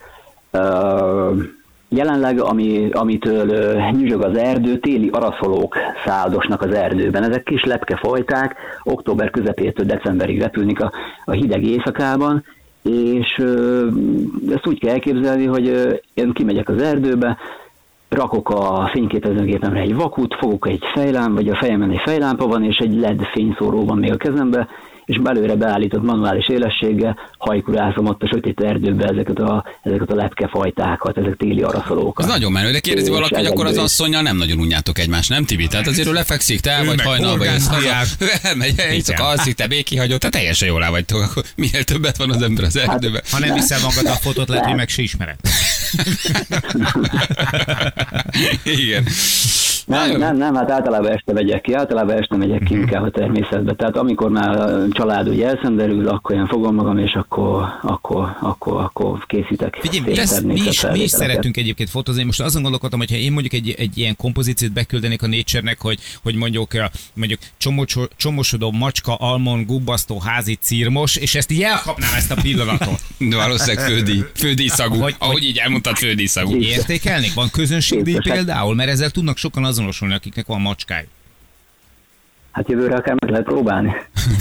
Jelenleg, 1.89 2.39
ami, 2.39 2.89
amitől 2.91 3.45
nyüzsög 3.91 4.21
az 4.21 4.37
erdő, 4.37 4.79
téli 4.79 5.09
araszolók 5.09 5.75
száldosnak 6.05 6.61
az 6.61 6.73
erdőben. 6.73 7.23
Ezek 7.23 7.43
kis 7.43 7.63
lepkefajták, 7.63 8.55
október 8.83 9.29
közepétől 9.29 9.85
decemberig 9.85 10.41
repülnek 10.41 10.79
a, 10.79 10.91
a 11.25 11.31
hideg 11.31 11.63
éjszakában, 11.63 12.43
és 12.81 13.43
ezt 14.49 14.67
úgy 14.67 14.79
kell 14.79 14.93
elképzelni, 14.93 15.45
hogy 15.45 15.99
én 16.13 16.33
kimegyek 16.33 16.69
az 16.69 16.81
erdőbe, 16.81 17.37
rakok 18.09 18.49
a 18.49 18.89
fényképezőgépemre 18.93 19.79
egy 19.79 19.95
vakut, 19.95 20.35
fogok 20.39 20.67
egy 20.67 20.83
fejlám, 20.93 21.33
vagy 21.33 21.49
a 21.49 21.55
fejemen 21.55 21.91
egy 21.91 22.01
fejlámpa 22.05 22.47
van, 22.47 22.63
és 22.63 22.77
egy 22.77 22.93
LED 22.93 23.21
fényszóró 23.33 23.85
van 23.85 23.97
még 23.97 24.11
a 24.11 24.17
kezembe, 24.17 24.67
és 25.07 25.19
belőle 25.19 25.55
beállított 25.55 26.01
manuális 26.03 26.49
élességgel 26.49 27.17
hajkurázom 27.37 28.05
ott 28.05 28.21
a 28.21 28.27
sötét 28.27 28.61
erdőbe 28.61 29.05
ezeket 29.05 29.39
a, 29.39 29.65
ezeket 29.81 30.11
a 30.11 30.15
lepkefajtákat, 30.15 31.17
ezek 31.17 31.35
téli 31.37 31.61
araszolókat. 31.61 32.25
Ez 32.25 32.31
nagyon 32.31 32.51
menő, 32.51 32.71
de 32.71 32.79
kérdezi 32.79 33.09
valaki, 33.09 33.35
hogy 33.35 33.45
akkor 33.45 33.65
az 33.65 33.77
asszonynal 33.77 34.21
nem 34.21 34.37
nagyon 34.37 34.59
unjátok 34.59 34.99
egymást, 34.99 35.29
nem 35.29 35.45
Tibi? 35.45 35.67
Tehát 35.67 35.87
azért 35.87 36.07
ő 36.07 36.13
lefekszik, 36.13 36.59
te 36.59 36.71
el 36.71 36.85
vagy 36.85 37.01
hajnalba, 37.01 37.43
jössz 37.43 37.67
haza, 37.67 37.75
horgászdiák. 37.75 38.39
elmegy, 38.43 38.73
éjszaka 38.91 39.23
alszik, 39.23 39.55
te 39.55 39.67
békihagyott, 39.67 40.19
tehát 40.19 40.35
teljesen 40.35 40.67
jól 40.67 40.83
el 40.83 40.91
vagytok, 40.91 41.21
akkor 41.29 41.43
minél 41.55 41.83
többet 41.83 42.17
van 42.17 42.31
az 42.31 42.41
ember 42.41 42.63
az 42.63 42.77
erdőben. 42.77 43.21
Ha 43.31 43.39
nem 43.39 43.53
viszel 43.53 43.79
magad 43.83 44.05
a 44.05 44.15
fotót, 44.15 44.47
lehet, 44.47 44.65
hogy 44.65 44.75
meg 44.75 44.89
se 44.89 45.01
ismered. 45.01 45.37
Igen. 48.63 49.07
Nem, 49.87 49.99
Nagyon- 49.99 50.19
nem, 50.19 50.37
nem, 50.37 50.55
hát 50.55 50.71
általában 50.71 51.11
este 51.11 51.33
megyek 51.33 51.61
ki, 51.61 51.73
általában 51.73 52.17
este 52.17 52.35
megyek 52.35 52.63
ki 52.63 52.73
inkább 52.73 53.03
a 53.03 53.09
természetbe. 53.09 53.73
Tehát 53.73 53.97
amikor 53.97 54.29
már 54.29 54.57
a 54.57 54.87
család 54.91 55.27
ugye 55.27 55.47
elszenderül, 55.47 56.07
akkor 56.07 56.35
én 56.35 56.47
fogom 56.47 56.75
magam, 56.75 56.97
és 56.97 57.13
akkor, 57.13 57.63
akkor, 57.81 58.35
akkor, 58.41 58.81
akkor 58.81 59.25
készítek 59.25 59.77
Figyelj, 59.81 59.99
mi, 59.99 60.07
szép 60.07 60.17
lesz, 60.17 60.41
mi, 60.41 60.53
is, 60.53 60.85
mi 60.91 60.99
is 60.99 61.09
szeretünk 61.09 61.57
egyébként 61.57 61.89
fotózni. 61.89 62.23
Most 62.23 62.41
azon 62.41 62.61
gondolkodtam, 62.61 62.99
hogy 62.99 63.09
ha 63.09 63.15
én 63.15 63.31
mondjuk 63.31 63.53
egy, 63.53 63.75
egy 63.77 63.97
ilyen 63.97 64.15
kompozíciót 64.15 64.71
beküldenék 64.71 65.21
a 65.23 65.27
Nature-nek, 65.27 65.81
hogy, 65.81 65.99
hogy 66.23 66.35
mondjuk, 66.35 66.73
eh, 66.73 66.85
mondjuk 67.13 67.39
csomócso, 67.57 68.01
csomósodó 68.15 68.71
macska, 68.71 69.15
almon, 69.15 69.65
gubbasztó, 69.65 70.19
házi, 70.19 70.55
círmos, 70.61 71.15
és 71.15 71.35
ezt 71.35 71.51
így 71.51 71.61
elkapnám 71.61 72.13
ezt 72.15 72.31
a 72.31 72.35
pillanatot. 72.41 73.01
De 73.29 73.35
valószínűleg 73.35 73.85
fődi, 73.85 74.23
fődíszagú. 74.33 74.95
Hogy- 74.99 75.15
Ahogy 75.19 75.43
így 75.43 75.57
elmondtad, 75.57 75.95
fődíszagú. 75.95 76.55
Értékelnék? 76.55 77.33
Van 77.33 77.49
közönségdíj 77.51 78.13
Biztos. 78.13 78.33
például? 78.33 78.75
Mert 78.75 78.89
ezzel 78.89 79.09
tudnak 79.09 79.37
sokan 79.37 79.63
azonosulni, 79.77 80.13
akiknek 80.13 80.45
van 80.45 80.61
macskájuk. 80.61 81.07
Hát 82.51 82.69
jövőre 82.69 82.95
akár 82.95 83.15
meg 83.19 83.29
lehet 83.29 83.45
próbálni. 83.45 83.91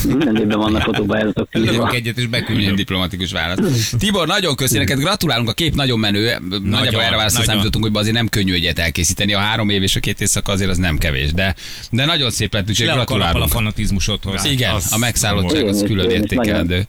Minden 0.05 0.35
évben 0.35 0.57
vannak 0.57 0.81
fotópályázatok 0.81 1.47
Lövök 1.51 1.69
kívül. 1.69 1.87
egyet 1.89 2.17
és 2.17 2.25
beküldöm. 2.27 2.75
diplomatikus 2.75 3.31
válasz. 3.31 3.93
Tibor, 3.99 4.27
nagyon 4.27 4.55
köszi 4.55 4.77
neked, 4.77 4.99
gratulálunk, 4.99 5.49
a 5.49 5.53
kép 5.53 5.75
nagyon 5.75 5.99
menő. 5.99 6.37
Nagyjából 6.63 7.01
erre 7.01 7.15
válaszra 7.15 7.39
nagyon. 7.39 7.45
számítottunk, 7.45 7.85
hogy 7.85 7.95
azért 7.95 8.15
nem 8.15 8.27
könnyű 8.27 8.53
egyet 8.53 8.79
elkészíteni. 8.79 9.33
A 9.33 9.39
három 9.39 9.69
év 9.69 9.81
és 9.83 9.95
a 9.95 9.99
két 9.99 10.21
éjszaka 10.21 10.51
azért 10.51 10.69
az 10.69 10.77
nem 10.77 10.97
kevés, 10.97 11.33
de, 11.33 11.55
de 11.91 12.05
nagyon 12.05 12.29
szép 12.31 12.53
lett, 12.53 12.69
úgyhogy 12.69 12.85
Le 12.85 12.91
a 12.91 12.95
gratulálunk. 12.95 13.49
fanatizmusodhoz. 13.49 14.45
Igen, 14.45 14.73
Az 14.73 14.91
a 14.93 14.97
megszállottság 14.97 15.67
az 15.67 15.83
külön 15.85 16.09
értékelendő. 16.09 16.83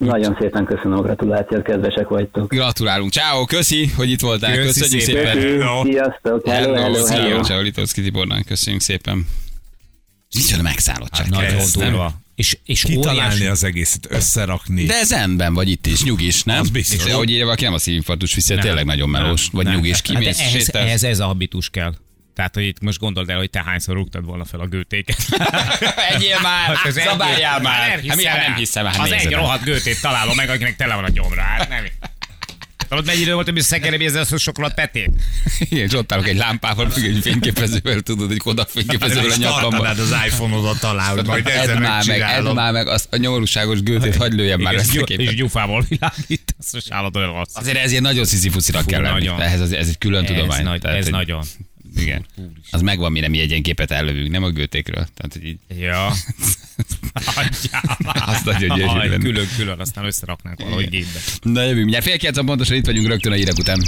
Nagyon 0.00 0.36
szépen 0.40 0.64
köszönöm 0.64 0.98
a 0.98 1.00
gratulációt, 1.02 1.62
kedvesek 1.62 2.08
vagytok. 2.08 2.48
Gratulálunk. 2.54 3.12
Ciao, 3.12 3.44
köszi, 3.44 3.86
hogy 3.96 4.10
itt 4.10 4.20
voltál. 4.20 4.54
Köszi 4.56 4.80
Köszönjük 4.80 5.00
szépen. 5.06 5.34
szépen. 5.40 5.60
Hello. 5.60 5.84
Sziasztok, 5.84 6.48
hello, 6.48 6.74
hello, 6.74 7.04
Szia, 7.06 7.16
hello. 7.16 7.42
Ciao, 7.42 7.60
Litovszki 7.60 8.02
Tibornak, 8.02 8.44
köszönjük 8.44 8.82
szépen. 8.82 9.26
Micsoda 10.34 10.62
megszállottság. 10.62 11.28
Nagyon 11.28 11.56
kezd, 11.56 11.76
nem? 11.78 11.88
durva. 11.88 12.12
És, 12.34 12.58
és 12.64 12.82
Kitalálni 12.82 13.20
óriási. 13.20 13.46
az 13.46 13.64
egészet, 13.64 14.06
összerakni. 14.10 14.84
De 14.84 15.04
zenben 15.04 15.54
vagy 15.54 15.68
itt 15.70 15.86
is, 15.86 16.02
nyugis, 16.04 16.42
nem? 16.42 16.60
Az 16.60 16.70
biztos. 16.70 17.04
És 17.06 17.12
ahogy 17.12 17.30
írja 17.30 17.44
valaki, 17.44 17.64
nem 17.64 17.72
a 17.72 17.78
szívinfarktus 17.78 18.34
viszi, 18.34 18.54
tényleg 18.54 18.84
nagyon 18.84 19.08
melós, 19.08 19.48
vagy 19.52 19.64
Nem. 19.64 19.74
nyugis, 19.74 19.92
Hát 19.92 20.02
kimész, 20.02 20.38
ehhez, 20.38 20.50
sétálsz. 20.52 20.86
ehhez 20.86 21.04
ez 21.04 21.18
a 21.20 21.26
habitus 21.26 21.70
kell. 21.70 21.94
Tehát, 22.34 22.54
hogy 22.54 22.64
itt 22.64 22.80
most 22.80 22.98
gondold 22.98 23.30
el, 23.30 23.36
hogy 23.36 23.50
te 23.50 23.62
hányszor 23.66 23.94
rúgtad 23.94 24.24
volna 24.24 24.44
fel 24.44 24.60
a 24.60 24.66
gőtéket. 24.66 25.16
Egyél 26.14 26.40
már, 26.42 26.74
Hát 26.76 26.86
ez 26.86 26.96
egy- 26.96 27.04
szabáljál 27.06 27.60
már. 27.60 27.80
Nem 27.80 27.90
Hát 27.90 28.02
mi, 28.02 28.08
hiszem 28.08 28.24
hát 28.32 28.38
el. 28.42 28.48
nem 28.48 28.54
hiszem 28.58 28.86
el, 28.86 28.92
hát 28.92 29.00
Az 29.00 29.12
egy 29.12 29.32
rohadt 29.32 29.64
gőtét 29.64 30.00
találom 30.00 30.36
meg, 30.36 30.48
akinek 30.50 30.76
tele 30.76 30.94
van 30.94 31.04
a 31.04 31.08
gyomra. 31.10 31.40
Hát 31.42 31.68
nem. 31.68 31.84
Tudod, 32.88 33.06
mennyi 33.06 33.20
idő 33.20 33.34
volt, 33.34 33.50
hogy 33.50 33.60
szekerem 33.60 34.00
ezzel 34.00 34.24
a 34.30 34.36
sokolat 34.38 34.74
petét? 34.74 35.10
Igen, 35.58 35.84
és 35.84 35.94
ott 35.94 36.12
állok 36.12 36.28
egy 36.28 36.36
lámpával, 36.36 36.90
függ 36.90 37.04
egy 37.04 37.18
fényképezővel, 37.22 38.00
tudod, 38.00 38.30
egy 38.30 38.38
Kodak 38.38 38.68
fényképezővel 38.68 39.30
a 39.30 39.36
nyakamba. 39.36 39.68
tartanád 39.76 39.98
az 39.98 40.14
iPhone-odat 40.26 40.80
talán, 40.80 41.10
hogy 41.16 41.26
majd 41.26 41.46
ezzel 41.46 41.70
Edd 41.76 41.80
már 41.82 42.04
meg, 42.06 42.20
edd 42.20 42.54
már 42.54 42.72
meg, 42.72 42.86
azt 42.86 43.06
a 43.10 43.16
nyomorúságos 43.16 43.82
gőtét 43.82 44.16
hagyd 44.16 44.32
lőjem 44.34 44.60
már 44.60 44.72
és, 44.74 44.80
ezt 44.80 44.96
a 44.96 45.04
képet. 45.04 45.26
és 45.26 45.34
gyufával 45.34 45.84
világít, 45.88 46.54
az 46.58 46.72
most 46.72 46.90
állatban 46.92 47.26
rossz. 47.26 47.54
Azért 47.54 47.76
ezért 47.76 48.02
nagyon 48.02 48.24
szizifuszinak 48.24 48.82
Fú, 48.82 48.88
kell 48.88 49.00
lenni. 49.00 49.26
nagyon. 49.26 49.40
Az, 49.60 49.72
ez 49.72 49.88
egy 49.88 49.98
külön 49.98 50.24
tudomány. 50.24 50.66
Ez, 50.82 50.94
ez 50.94 51.06
nagyon. 51.06 51.44
Igen. 51.96 52.26
Az 52.70 52.80
megvan, 52.80 53.12
mire 53.12 53.28
mi 53.28 53.40
egy 53.40 53.50
ilyen 53.50 53.62
képet 53.62 53.90
ellövünk, 53.90 54.30
nem 54.30 54.42
a 54.42 54.50
gőtékről. 54.50 55.06
Tehát, 55.14 55.32
hogy 55.32 55.44
így, 55.44 55.58
Ja. 55.78 56.06
Azt 58.32 58.44
nagyon 58.44 58.78
gyönyörű. 58.78 59.16
Külön-külön, 59.16 59.78
aztán 59.80 60.04
összeraknánk 60.04 60.60
valahogy 60.60 60.88
gépbe. 60.88 61.20
Na 61.42 61.60
jövünk, 61.60 61.78
mindjárt 61.78 62.04
fél 62.04 62.18
kilenc 62.18 62.44
pontosan 62.44 62.76
itt 62.76 62.86
vagyunk 62.86 63.06
rögtön 63.06 63.32
a 63.32 63.34
hírek 63.34 63.58
után. 63.58 63.82